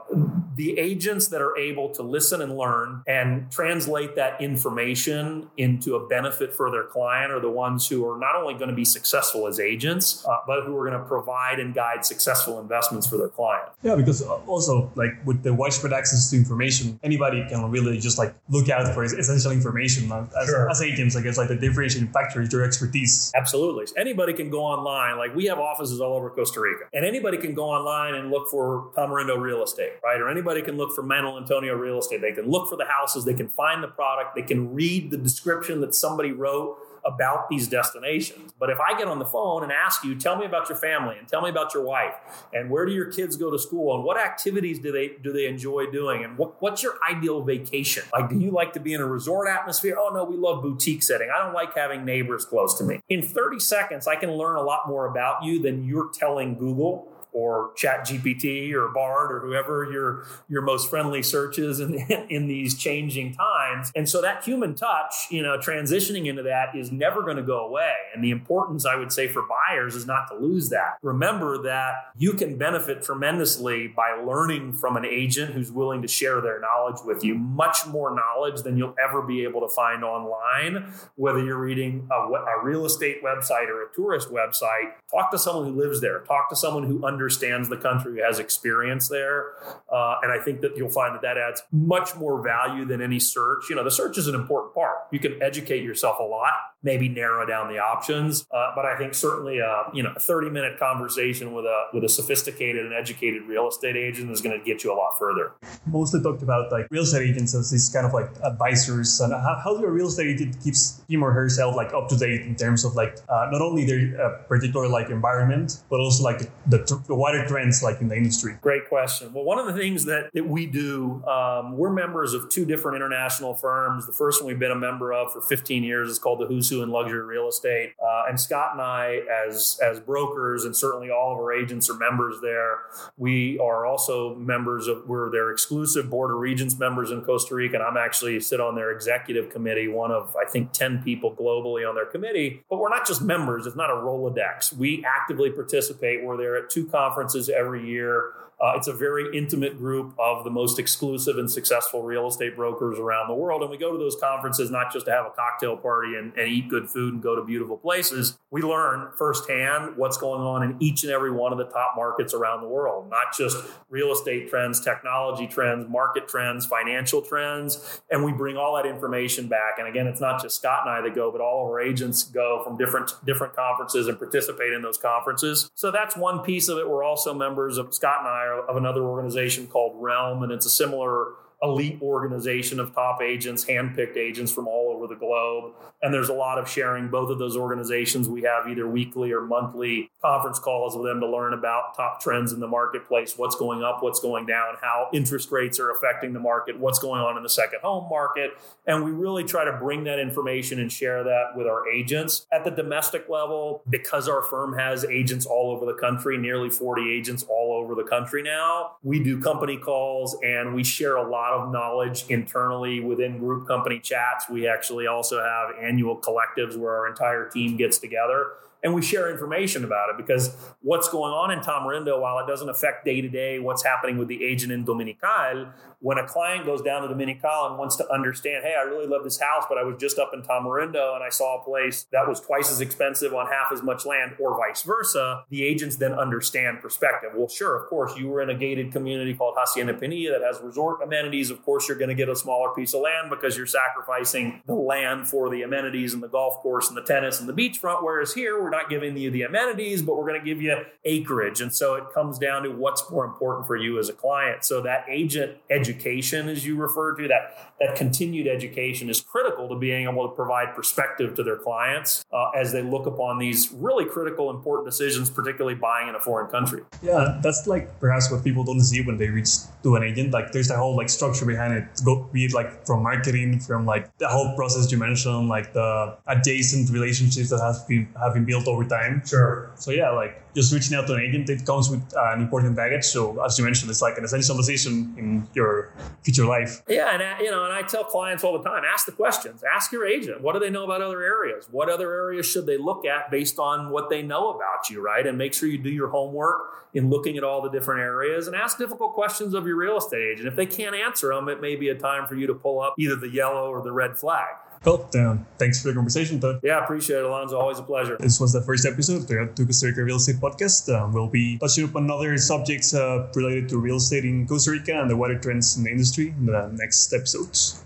the 0.57 0.79
agents 0.79 1.29
that 1.29 1.41
are 1.41 1.57
able 1.57 1.91
to 1.91 2.03
listen 2.03 2.41
and 2.41 2.57
learn 2.57 3.03
and 3.07 3.51
translate 3.51 4.17
that 4.17 4.41
information 4.41 5.51
into 5.57 5.97
a 5.97 6.07
benefit 6.07 6.53
for 6.53 6.71
their 6.71 6.85
client 6.85 7.33
are 7.33 7.41
the 7.41 7.51
ones 7.51 7.89
who 7.89 8.09
are 8.09 8.19
not 8.19 8.37
only 8.37 8.55
going 8.55 8.71
to 8.71 8.75
be 8.75 8.85
successful 8.85 9.47
as 9.47 9.59
agents, 9.59 10.25
uh, 10.27 10.37
but 10.47 10.65
who 10.65 10.77
are 10.77 10.89
going 10.89 11.01
to 11.01 11.07
provide 11.07 11.59
and 11.59 11.75
guide 11.75 11.84
successful 12.03 12.61
investments 12.61 13.07
for 13.07 13.17
their 13.17 13.29
client. 13.29 13.69
Yeah, 13.83 13.97
because 13.97 14.23
uh, 14.23 14.35
also 14.47 14.91
like 14.95 15.13
with 15.25 15.43
the 15.43 15.53
widespread 15.53 15.93
access 15.93 16.31
to 16.31 16.37
information, 16.37 16.99
anybody 17.03 17.45
can 17.49 17.71
really 17.71 17.99
just 17.99 18.19
like 18.19 18.35
look 18.49 18.69
out 18.69 18.93
for 18.95 19.05
essential 19.05 19.53
information. 19.53 20.11
Uh, 20.11 20.27
as, 20.41 20.49
sure. 20.49 20.71
as 20.71 20.83
agents, 20.83 21.17
I 21.17 21.23
guess 21.23 21.39
like 21.39 21.49
the 21.49 21.57
differentiating 21.57 22.11
factor 22.13 22.43
is 22.43 22.53
your 22.53 22.65
expertise. 22.65 23.33
Absolutely. 23.35 23.87
Anybody 23.97 24.33
can 24.33 24.51
go 24.51 24.63
online. 24.63 25.19
Like 25.19 25.35
we 25.35 25.47
have 25.47 25.59
offices 25.59 26.01
all 26.01 26.15
over 26.15 26.31
Costa 26.31 26.61
Rica, 26.61 26.85
and 26.93 27.05
anybody 27.05 27.39
can 27.39 27.55
go 27.55 27.65
online 27.65 28.15
and 28.15 28.31
look 28.31 28.49
for 28.49 28.91
Tamarindo 28.97 29.39
real 29.41 29.63
estate, 29.63 29.93
right? 30.05 30.21
Or 30.21 30.29
anybody 30.29 30.63
can 30.63 30.77
look 30.77 30.95
for 30.95 31.03
Manuel 31.03 31.39
Antonio 31.39 31.75
real 31.75 31.99
estate. 31.99 32.21
They 32.21 32.33
can 32.33 32.51
look 32.51 32.69
for 32.69 32.77
the 32.77 32.87
houses. 32.87 33.25
They 33.25 33.35
can 33.35 33.49
find 33.49 33.83
the 33.83 33.89
product. 33.89 34.35
They 34.35 34.43
can 34.43 34.75
read 34.75 35.11
the 35.11 35.17
description 35.17 35.81
that 35.81 35.95
somebody 35.95 36.33
wrote 36.33 36.79
about 37.05 37.49
these 37.49 37.69
destinations. 37.69 38.53
But 38.59 38.71
if 38.71 38.79
I 38.81 38.97
get 38.97 39.09
on 39.09 39.19
the 39.19 39.25
phone 39.25 39.63
and 39.63 39.73
ask 39.73 40.05
you, 40.05 40.15
tell 40.15 40.37
me 40.37 40.47
about 40.47 40.69
your 40.69 40.79
family 40.79 41.17
and 41.19 41.29
tell 41.29 41.43
me 41.43 41.51
about 41.51 41.75
your 41.75 41.85
wife 41.85 42.15
and 42.53 42.71
where 42.71 42.87
do 42.87 42.93
your 42.93 43.11
kids 43.11 43.37
go 43.37 43.51
to 43.51 43.59
school 43.59 43.95
and 43.95 44.05
what 44.05 44.19
activities 44.19 44.79
do 44.79 44.93
they 44.93 45.13
do 45.23 45.33
they 45.33 45.47
enjoy 45.47 45.87
doing 45.91 46.25
and 46.25 46.39
what, 46.39 46.61
what's 46.61 46.83
your 46.83 46.95
ideal 47.11 47.43
vacation? 47.43 48.05
Like, 48.13 48.31
do 48.31 48.39
you 48.39 48.51
like 48.51 48.73
to 48.75 48.81
be 48.81 48.93
in 48.93 49.01
a 49.01 49.07
resort 49.07 49.49
atmosphere? 49.49 49.97
Oh 49.99 50.11
no, 50.15 50.25
we 50.25 50.37
love 50.37 50.63
boutique 50.63 51.03
setting. 51.03 51.29
I 51.35 51.43
don't 51.43 51.55
like 51.55 51.75
having 51.75 52.05
neighbors 52.05 52.45
close 52.45 52.77
to 52.79 52.85
me. 52.85 53.01
In 53.09 53.23
30 53.23 53.61
seconds, 53.61 54.07
I 54.07 54.17
can 54.17 54.33
learn 54.33 54.57
a 54.57 54.63
lot 54.63 54.89
more 54.89 55.07
about 55.07 55.45
you 55.45 55.61
than 55.61 55.85
you're 55.85 56.11
telling 56.13 56.57
Google 56.57 57.09
or 57.35 57.73
chat 57.77 58.07
gpt 58.07 58.73
or 58.73 58.89
bard 58.89 59.33
or 59.33 59.41
whoever 59.41 59.85
your 59.91 60.25
your 60.49 60.63
most 60.63 60.89
friendly 60.89 61.23
search 61.23 61.59
is 61.59 61.81
in, 61.81 61.95
in 62.31 62.47
these 62.47 62.79
changing 62.79 63.35
times. 63.35 63.91
And 63.95 64.09
so 64.09 64.23
that 64.23 64.45
human 64.45 64.75
touch 64.75 65.13
you 65.31 65.43
know 65.43 65.59
transitioning 65.59 66.27
into 66.27 66.45
that 66.45 66.75
is 66.75 66.91
never 66.91 67.23
going 67.23 67.37
to 67.37 67.43
go 67.43 67.67
away. 67.67 67.93
And 68.15 68.23
the 68.25 68.31
importance 68.31 68.87
i 68.87 68.97
would 68.97 69.13
say 69.13 69.29
for 69.29 69.43
buyers 69.43 69.95
is 69.95 70.07
not 70.07 70.29
to 70.29 70.37
lose 70.37 70.69
that. 70.71 70.99
Remember 71.03 71.61
that 71.65 72.13
you 72.17 72.33
can 72.33 72.57
benefit 72.57 73.03
tremendously 73.03 73.89
by 73.89 74.13
learning 74.25 74.73
from 74.75 74.97
an 74.97 75.05
agent 75.05 75.53
who's 75.53 75.73
willing 75.73 76.03
to 76.03 76.09
share 76.09 76.41
their 76.41 76.61
knowledge 76.61 77.01
with 77.05 77.25
you. 77.25 77.35
Much 77.35 77.87
more 77.87 78.15
knowledge 78.15 78.63
than 78.63 78.79
you'll 78.79 78.95
ever 79.03 79.23
be 79.23 79.43
able 79.43 79.61
to 79.61 79.69
find 79.75 80.05
online 80.05 80.93
whether 81.17 81.45
you're 81.45 81.59
reading 81.59 82.09
a, 82.13 82.15
a 82.15 82.63
real 82.63 82.87
estate 82.87 83.23
website 83.25 83.69
or 83.69 83.83
a 83.83 83.93
tourist 83.95 84.31
website. 84.31 84.93
Talk 85.11 85.33
to 85.33 85.39
someone 85.39 85.67
who 85.67 85.81
lives 85.81 86.01
there. 86.01 86.21
Talk 86.21 86.49
to 86.51 86.57
someone 86.57 86.85
who 86.85 87.05
understands 87.05 87.24
understands 87.25 87.71
the 87.71 87.77
country, 87.77 88.21
has 88.21 88.39
experience 88.39 89.09
there. 89.09 89.55
Uh, 89.91 90.17
and 90.23 90.31
I 90.31 90.39
think 90.45 90.61
that 90.61 90.77
you'll 90.77 90.91
find 90.91 91.15
that 91.15 91.23
that 91.23 91.39
adds 91.39 91.63
much 91.73 92.15
more 92.17 92.43
value 92.43 92.85
than 92.85 93.01
any 93.01 93.19
search. 93.19 93.71
You 93.71 93.77
know, 93.77 93.85
the 93.85 93.91
search 93.91 94.19
is 94.19 94.29
an 94.29 94.35
important 94.35 94.75
part. 94.75 94.97
You 95.11 95.19
can 95.19 95.43
educate 95.43 95.83
yourself 95.83 96.19
a 96.21 96.23
lot, 96.23 96.53
maybe 96.85 97.09
narrow 97.09 97.47
down 97.47 97.73
the 97.73 97.79
options. 97.79 98.47
Uh, 98.55 98.73
but 98.77 98.85
I 98.85 98.97
think 98.97 99.15
certainly, 99.15 99.59
a, 99.59 99.85
you 99.93 100.03
know, 100.03 100.13
a 100.15 100.21
30 100.21 100.51
minute 100.51 100.79
conversation 100.79 101.53
with 101.53 101.65
a 101.65 101.87
with 101.93 102.05
a 102.05 102.09
sophisticated 102.09 102.85
and 102.85 102.95
educated 102.95 103.43
real 103.43 103.69
estate 103.69 103.97
agent 103.97 104.31
is 104.31 104.41
going 104.41 104.59
to 104.59 104.65
get 104.65 104.85
you 104.85 104.93
a 104.93 104.97
lot 104.97 105.19
further. 105.19 105.53
Mostly 105.87 106.23
talked 106.23 106.43
about 106.43 106.71
like 106.71 106.87
real 106.91 107.03
estate 107.03 107.31
agents 107.31 107.55
as 107.55 107.71
these 107.71 107.89
kind 107.89 108.07
of 108.07 108.13
like 108.13 108.31
advisors. 108.45 109.21
And 109.21 109.33
how, 109.33 109.61
how 109.63 109.77
do 109.77 109.85
a 109.85 109.91
real 109.91 110.09
estate 110.09 110.29
agent 110.29 110.63
keeps 110.63 111.03
him 111.09 111.25
or 111.25 111.33
herself 111.33 111.75
like 111.75 111.93
up 111.95 112.09
to 112.09 112.17
date 112.17 112.43
in 112.43 112.55
terms 112.55 112.85
of 112.85 112.95
like 112.95 113.19
uh, 113.29 113.49
not 113.51 113.63
only 113.63 113.85
their 113.85 114.21
uh, 114.21 114.43
particular 114.45 114.87
like 114.89 115.11
environment, 115.11 115.83
but 115.91 116.01
also 116.01 116.23
like 116.23 116.39
the, 116.67 116.79
the, 116.79 117.03
the 117.07 117.15
wider 117.15 117.47
trends 117.47 117.83
like 117.83 118.01
in 118.01 118.09
the 118.09 118.17
industry? 118.17 118.57
Great 118.61 118.89
question. 118.89 119.33
Well, 119.33 119.45
one 119.45 119.59
of 119.59 119.67
the 119.67 119.73
things 119.73 120.05
that, 120.05 120.31
that 120.35 120.47
we 120.47 120.67
do, 120.67 121.25
um, 121.25 121.77
we're 121.77 121.93
members 121.93 122.35
of 122.35 122.49
two 122.51 122.65
different 122.65 122.97
international 122.97 123.55
firms. 123.55 124.07
The 124.07 124.13
first 124.13 124.43
one 124.43 124.49
we've 124.49 124.59
been 124.59 124.71
a 124.71 124.77
member 124.77 125.13
of 125.13 125.33
for 125.33 125.41
15 125.41 125.83
years 125.83 126.11
is 126.11 126.19
called 126.19 126.41
the 126.41 126.47
Who's 126.47 126.69
Who 126.69 126.74
in 126.83 126.91
Luxury 126.91 127.23
Real 127.23 127.49
Estate. 127.49 127.95
Uh, 128.03 128.25
and 128.29 128.41
Scott 128.41 128.73
and 128.73 128.81
I, 128.81 129.21
as, 129.47 129.79
as 129.83 130.01
brokers, 130.01 130.65
and 130.65 130.77
certainly 130.77 131.11
all 131.11 131.33
of 131.33 131.39
our 131.39 131.53
agents 131.53 131.89
are 131.91 131.95
members 131.95 132.37
there. 132.43 132.79
We 133.17 133.59
are 133.59 133.87
also 133.87 134.35
members 134.35 134.89
of, 134.89 135.07
we're 135.07 135.31
their 135.31 135.51
exclusive 135.51 136.11
Board 136.11 136.31
of 136.31 136.39
Regents 136.39 136.79
members 136.79 137.11
in 137.11 137.23
Costa 137.23 137.55
Rica. 137.55 137.77
And 137.77 137.85
I'm 137.85 137.97
actually 137.97 138.41
sit 138.41 138.61
on 138.61 138.75
their 138.75 138.91
executive 138.91 139.51
committee, 139.51 139.89
one 139.89 140.11
of, 140.11 140.35
I 140.37 140.49
think, 140.49 140.73
10 140.73 141.03
people 141.03 141.35
globally 141.35 141.89
on 141.89 141.95
their 141.95 142.07
committee. 142.07 142.63
But 142.69 142.79
we're 142.79 142.91
not 142.91 143.07
just 143.07 143.23
members, 143.23 143.67
it's 143.67 143.77
not 143.77 143.91
a 143.91 143.95
Rolodex. 143.95 144.73
We 144.77 145.05
actively 145.05 145.51
participate. 145.51 146.25
We're 146.25 146.37
there 146.37 146.57
at 146.57 146.71
two 146.71 146.87
conferences 146.87 147.49
every 147.49 147.89
year. 147.89 148.33
Uh, 148.65 148.73
it's 148.77 148.89
a 148.89 148.95
very 148.95 149.37
intimate 149.37 149.77
group 149.77 150.15
of 150.19 150.43
the 150.43 150.49
most 150.51 150.79
exclusive 150.79 151.37
and 151.37 151.51
successful 151.51 152.03
real 152.03 152.27
estate 152.27 152.57
brokers 152.57 152.99
around 152.99 153.29
the 153.29 153.35
world. 153.35 153.61
And 153.61 153.71
we 153.71 153.77
go 153.77 153.93
to 153.93 153.99
those 153.99 154.17
conferences 154.17 154.71
not 154.71 154.91
just 154.91 155.05
to 155.05 155.13
have 155.13 155.27
a 155.27 155.31
cocktail 155.31 155.77
party 155.77 156.15
and, 156.15 156.33
and 156.39 156.49
eat 156.49 156.71
good 156.71 156.89
food 156.89 157.13
and 157.13 157.23
go 157.23 157.37
to 157.37 157.45
beautiful 157.45 157.77
places. 157.77 158.39
We 158.51 158.63
learn 158.63 159.11
firsthand 159.19 159.99
what's 159.99 160.17
going 160.17 160.41
on 160.41 160.63
in 160.63 160.77
each 160.81 161.03
and 161.03 161.13
every 161.13 161.31
one 161.31 161.53
of 161.53 161.59
the 161.59 161.67
top 161.67 161.93
markets 161.95 162.33
around 162.33 162.63
the 162.63 162.69
world, 162.69 163.11
not 163.11 163.37
just 163.37 163.63
real 163.91 164.13
estate 164.13 164.49
trends, 164.49 164.81
technology 164.81 165.47
trends, 165.47 165.87
market 165.87 166.27
trends, 166.27 166.65
financial 166.65 167.21
trends. 167.21 168.01
And 168.11 168.25
we 168.25 168.33
bring 168.33 168.57
all 168.57 168.77
that 168.77 168.87
information 168.87 169.47
back. 169.47 169.75
And 169.79 169.87
again, 169.87 170.07
it's 170.07 170.23
not 170.23 170.41
just 170.41 170.57
Scott 170.57 170.87
and 170.87 170.91
I 170.91 171.03
that 171.03 171.15
go, 171.15 171.31
but 171.31 171.43
all 171.43 171.67
of 171.67 171.71
our 171.71 171.81
agents 171.81 172.23
go 172.23 172.63
from 172.65 172.79
different 172.79 173.13
different 173.27 173.55
conferences 173.55 174.09
and 174.09 174.19
participate 174.19 174.73
in 174.73 174.81
those 174.81 174.97
conferences. 174.97 175.71
So 175.75 175.91
that's 175.91 176.17
one 176.17 176.39
piece 176.39 176.69
of 176.69 176.79
it. 176.79 176.89
We're 176.89 177.05
also 177.05 177.35
members 177.35 177.77
of 177.77 177.93
Scott 177.93 178.21
and 178.21 178.29
I 178.29 178.54
of 178.61 178.77
another 178.77 179.03
organization 179.03 179.67
called 179.67 179.95
Realm, 179.97 180.43
and 180.43 180.53
it's 180.53 180.67
a 180.67 180.71
similar 180.71 181.33
elite 181.63 181.99
organization 182.03 182.79
of 182.79 182.95
top 182.95 183.23
agents, 183.23 183.65
handpicked 183.65 184.17
agents 184.17 184.53
from 184.53 184.69
all 184.69 184.94
over 184.95 185.07
the 185.07 185.15
globe. 185.15 185.73
And 186.03 186.13
there's 186.13 186.29
a 186.29 186.35
lot 186.35 186.59
of 186.59 186.69
sharing 186.69 187.09
both 187.09 187.31
of 187.31 187.39
those 187.39 187.57
organizations. 187.57 188.29
We 188.29 188.43
have 188.43 188.69
either 188.69 188.87
weekly 188.87 189.33
or 189.33 189.41
monthly 189.41 190.11
conference 190.23 190.59
calls 190.59 190.97
with 190.97 191.07
them 191.07 191.21
to 191.21 191.27
learn 191.27 191.53
about 191.53 191.95
top 191.97 192.21
trends 192.21 192.53
in 192.53 192.61
the 192.61 192.67
marketplace, 192.67 193.37
what's 193.37 193.57
going 193.57 193.83
up, 193.83 194.03
what's 194.03 194.21
going 194.21 194.47
down, 194.47 194.77
how 194.81 195.09
interest 195.13 195.51
rates 195.51 195.79
are 195.79 195.91
affecting 195.91 196.33
the 196.33 196.41
market, 196.41 196.79
what's 196.79 196.99
going 196.99 197.21
on 197.21 197.37
in 197.37 197.43
the 197.43 197.49
second 197.49 197.81
home 197.83 198.09
market. 198.09 198.53
And 198.87 199.05
we 199.05 199.11
really 199.11 199.45
try 199.45 199.65
to 199.65 199.73
bring 199.73 200.05
that 200.05 200.19
information 200.19 200.81
and 200.81 200.91
share 200.91 201.25
that 201.25 201.57
with 201.57 201.67
our 201.67 201.89
agents. 201.89 202.47
At 202.53 202.65
the 202.65 202.71
domestic 202.71 203.29
level, 203.29 203.83
because 203.89 204.29
our 204.29 204.43
firm 204.43 204.77
has 204.79 205.05
agents 205.05 205.47
all 205.47 205.71
over 205.71 205.85
the 205.85 205.99
country, 205.99 206.39
nearly 206.39 206.71
40 206.71 207.11
agents 207.13 207.45
all 207.49 207.73
over 207.73 207.95
the 207.95 208.09
country 208.09 208.43
now, 208.43 208.93
we 209.03 209.23
do 209.23 209.41
company 209.41 209.77
calls 209.77 210.37
and 210.43 210.75
we 210.75 210.85
share 210.85 211.17
a 211.17 211.29
lot 211.29 211.53
of 211.53 211.73
knowledge 211.73 212.25
internally 212.29 213.01
within 213.01 213.39
group 213.39 213.67
company 213.67 213.99
chats. 213.99 214.49
We 214.49 214.67
actually 214.67 214.84
also 215.07 215.43
have 215.43 215.77
annual 215.81 216.17
collectives 216.17 216.77
where 216.77 216.95
our 216.95 217.09
entire 217.09 217.49
team 217.49 217.77
gets 217.77 217.99
together 217.99 218.53
and 218.85 218.95
we 218.95 219.01
share 219.01 219.31
information 219.31 219.83
about 219.83 220.11
it 220.11 220.17
because 220.19 220.55
what's 220.83 221.09
going 221.09 221.33
on 221.33 221.51
in 221.51 221.61
Tamarindo, 221.61 222.21
while 222.21 222.39
it 222.39 222.47
doesn't 222.47 222.69
affect 222.69 223.05
day 223.07 223.23
to 223.23 223.29
day 223.29 223.59
what's 223.59 223.83
happening 223.83 224.19
with 224.19 224.29
the 224.29 224.45
agent 224.45 224.71
in 224.71 224.85
Dominical, 224.85 225.73
when 226.01 226.19
a 226.19 226.27
client 226.27 226.67
goes 226.67 226.83
down 226.83 227.01
to 227.01 227.09
Dominical 227.09 227.67
and 227.67 227.79
wants 227.79 227.97
to 227.97 228.07
understand, 228.13 228.63
hey, 228.63 228.75
I 228.79 228.83
really 228.83 229.07
love 229.07 229.25
this 229.25 229.41
house, 229.41 229.65
but 229.71 229.79
I 229.79 229.85
was 229.85 229.97
just 229.99 230.19
up 230.19 230.33
in 230.35 230.43
Tamarindo 230.43 231.15
and 231.15 231.25
I 231.25 231.31
saw 231.31 231.59
a 231.59 231.65
place 231.65 232.07
that 232.13 232.29
was 232.29 232.41
twice 232.41 232.71
as 232.71 232.83
expensive 232.83 233.33
on 233.33 233.47
half 233.47 233.73
as 233.73 233.83
much 233.83 234.05
land, 234.05 234.33
or 234.39 234.55
vice 234.55 234.83
versa, 234.83 235.45
the 235.49 235.65
agents 235.65 235.97
then 235.97 236.13
understand 236.13 236.81
perspective. 236.83 237.31
Well, 237.35 237.49
sure, 237.49 237.83
of 237.83 237.89
course, 237.89 238.19
you 238.19 238.29
were 238.29 238.43
in 238.43 238.51
a 238.51 238.55
gated 238.55 238.93
community 238.93 239.33
called 239.33 239.55
Hacienda 239.57 239.95
Pinilla 239.95 240.39
that 240.39 240.43
has 240.47 240.61
resort 240.63 241.03
amenities. 241.03 241.51
Of 241.51 241.65
course, 241.65 241.89
you're 241.89 241.97
going 241.97 242.11
to 242.11 242.15
get 242.15 242.29
a 242.29 242.37
smaller 242.37 242.75
piece 242.75 242.93
of 242.93 243.01
land 243.01 243.31
because 243.31 243.57
you're 243.57 243.65
sacrificing 243.65 244.61
the 244.67 244.75
land 244.75 245.27
for 245.27 245.49
the 245.49 245.63
amenities 245.63 246.13
and 246.13 246.23
the 246.23 246.29
golf 246.29 246.57
course 246.59 246.89
and 246.89 246.97
the 246.99 247.03
tennis 247.03 247.41
and 247.41 247.49
the 247.49 247.55
beachfront. 247.55 248.03
Whereas 248.03 248.35
here, 248.35 248.63
we're 248.63 248.74
not 248.75 248.91
giving 248.91 249.17
you 249.17 249.31
the 249.31 249.43
amenities, 249.43 250.03
but 250.03 250.17
we're 250.17 250.27
going 250.27 250.41
to 250.41 250.45
give 250.45 250.61
you 250.61 250.77
acreage. 251.05 251.61
And 251.61 251.75
so 251.75 251.95
it 251.95 252.05
comes 252.13 252.39
down 252.39 252.63
to 252.65 252.71
what's 252.71 253.09
more 253.11 253.25
important 253.25 253.67
for 253.67 253.77
you 253.77 253.99
as 253.99 254.09
a 254.09 254.13
client. 254.13 254.65
So 254.65 254.81
that 254.83 255.05
agent 255.09 255.59
education, 255.71 256.49
as 256.49 256.67
you 256.67 256.77
refer 256.77 257.15
to, 257.17 257.29
that 257.29 257.75
that 257.81 257.97
continued 257.97 258.47
education 258.47 259.11
is 259.11 259.21
critical 259.21 259.69
to 259.69 259.75
being 259.75 260.09
able 260.09 260.29
to 260.29 260.35
provide 260.35 260.75
perspective 260.75 261.35
to 261.35 261.43
their 261.43 261.57
clients 261.57 262.25
uh, 262.33 262.51
as 262.51 262.73
they 262.73 262.83
look 262.83 263.07
upon 263.07 263.39
these 263.39 263.73
really 263.73 264.05
critical, 264.05 264.51
important 264.51 264.87
decisions, 264.89 265.29
particularly 265.29 265.75
buying 265.75 266.09
in 266.09 266.15
a 266.15 266.21
foreign 266.21 266.49
country. 266.51 266.83
Yeah, 267.03 267.41
that's 267.43 267.67
like 267.67 267.99
perhaps 268.01 268.31
what 268.31 268.45
people 268.45 268.65
don't 268.65 268.81
see 268.81 269.03
when 269.03 269.17
they 269.17 269.29
reach 269.29 269.51
to 269.83 269.97
an 269.97 270.05
agent. 270.05 270.33
Like 270.33 270.53
there's 270.53 270.69
the 270.69 270.77
whole 270.77 270.97
like 270.97 271.09
structure 271.09 271.45
behind 271.45 271.75
it. 271.75 271.85
Go 272.05 272.29
be 272.33 272.45
it 272.45 272.55
like 272.55 272.87
from 272.87 273.03
marketing, 273.03 273.61
from 273.61 273.87
like 273.87 274.17
the 274.19 274.29
whole 274.29 274.55
process 274.55 274.91
you 274.93 274.99
mentioned, 274.99 275.49
like 275.49 275.73
the 275.73 276.17
adjacent 276.27 276.91
relationships 276.91 277.51
that 277.51 277.61
have 277.61 277.87
been 277.89 278.09
have 278.21 278.35
been 278.35 278.45
built 278.45 278.64
over 278.69 278.85
time. 278.85 279.23
Sure. 279.27 279.71
So 279.77 279.91
yeah, 279.91 280.11
like 280.11 280.43
just 280.55 280.73
reaching 280.73 280.97
out 280.97 281.07
to 281.09 281.15
an 281.15 281.21
agent, 281.21 281.51
it 281.51 281.67
comes 281.67 281.91
with 281.91 282.03
uh, 282.15 282.33
an 282.33 282.41
important 282.41 282.77
baggage. 282.77 283.05
So 283.05 283.43
as 283.45 283.59
you 283.59 283.65
mentioned, 283.65 283.91
it's 283.91 284.03
like 284.03 284.17
an 284.19 284.25
essential 284.25 284.57
decision 284.57 285.15
in 285.19 285.49
your 285.55 285.93
future 286.23 286.47
life. 286.47 286.83
Yeah, 286.89 287.13
and 287.13 287.23
uh, 287.23 287.37
you 287.41 287.51
know, 287.51 287.65
and 287.65 287.73
I 287.73 287.83
tell 287.83 288.05
clients 288.05 288.45
all 288.45 288.57
the 288.57 288.65
time, 288.69 288.83
ask 288.85 289.07
the 289.07 289.13
questions. 289.13 289.63
Ask 289.65 289.93
your 289.93 290.07
agent, 290.07 290.41
what 290.41 290.53
do 290.53 290.61
they 290.61 290.71
know 290.71 290.85
about 290.85 291.03
other 291.03 291.23
areas? 291.23 291.69
What 291.71 291.89
other 291.89 292.13
areas 292.13 292.47
should 292.47 292.67
they 292.67 292.79
look 292.79 293.05
at 293.05 293.31
based 293.31 293.59
on 293.59 293.91
what 293.91 294.11
they 294.11 294.23
know 294.23 294.51
about 294.51 294.91
you, 294.91 295.01
right? 295.01 295.27
And 295.27 295.37
make 295.37 295.55
sure 295.55 295.69
you 295.69 295.79
do 295.79 295.91
your 295.91 296.09
homework 296.09 296.89
in 296.95 297.11
looking 297.11 297.37
at 297.37 297.45
all 297.45 297.61
the 297.61 297.71
different 297.71 298.01
areas 298.01 298.47
and 298.47 298.55
ask 298.55 298.79
difficult 298.79 299.15
questions 299.15 299.53
of 299.53 299.67
your 299.67 299.77
real 299.77 299.99
estate 299.99 300.23
agent. 300.33 300.47
If 300.47 300.55
they 300.55 300.67
can't 300.67 300.95
answer 300.95 301.35
them, 301.35 301.49
it 301.49 301.61
may 301.61 301.75
be 301.75 301.89
a 301.89 301.95
time 301.95 302.27
for 302.27 302.37
you 302.37 302.47
to 302.47 302.55
pull 302.55 302.81
up 302.81 302.95
either 302.99 303.17
the 303.17 303.29
yellow 303.29 303.69
or 303.69 303.83
the 303.83 303.93
red 303.93 304.17
flag. 304.17 304.55
Well, 304.85 305.09
um, 305.15 305.47
thanks 305.59 305.81
for 305.81 305.89
the 305.89 305.95
conversation, 305.95 306.41
Todd. 306.41 306.61
Yeah, 306.63 306.85
appreciate 306.85 307.19
it, 307.19 307.25
Alonzo. 307.25 307.59
Always 307.59 307.79
a 307.79 307.83
pleasure. 307.83 308.17
This 308.21 308.39
was 308.39 308.53
the 308.53 308.61
first 308.61 308.85
episode 308.85 309.31
of 309.31 309.57
the 309.57 309.65
Costa 309.65 309.87
Rica 309.87 310.05
Real 310.05 310.17
Estate 310.17 310.37
Podcast. 310.37 310.95
Um, 310.95 311.13
we'll 311.13 311.29
be 311.29 311.59
touching 311.59 311.85
upon 311.85 312.11
other 312.11 312.37
subjects 312.37 312.93
uh, 312.93 313.29
related 313.35 313.69
to 313.71 313.79
real 313.79 313.97
estate 313.97 314.25
in 314.25 314.47
Costa 314.47 314.73
Rica 314.73 315.01
and 315.01 315.11
the 315.11 315.17
wider 315.17 315.39
trends 315.39 315.77
in 315.77 315.85
the 315.85 315.91
industry 315.91 316.29
in 316.29 316.47
the 316.47 316.71
next 316.75 317.13
episodes. 317.13 317.85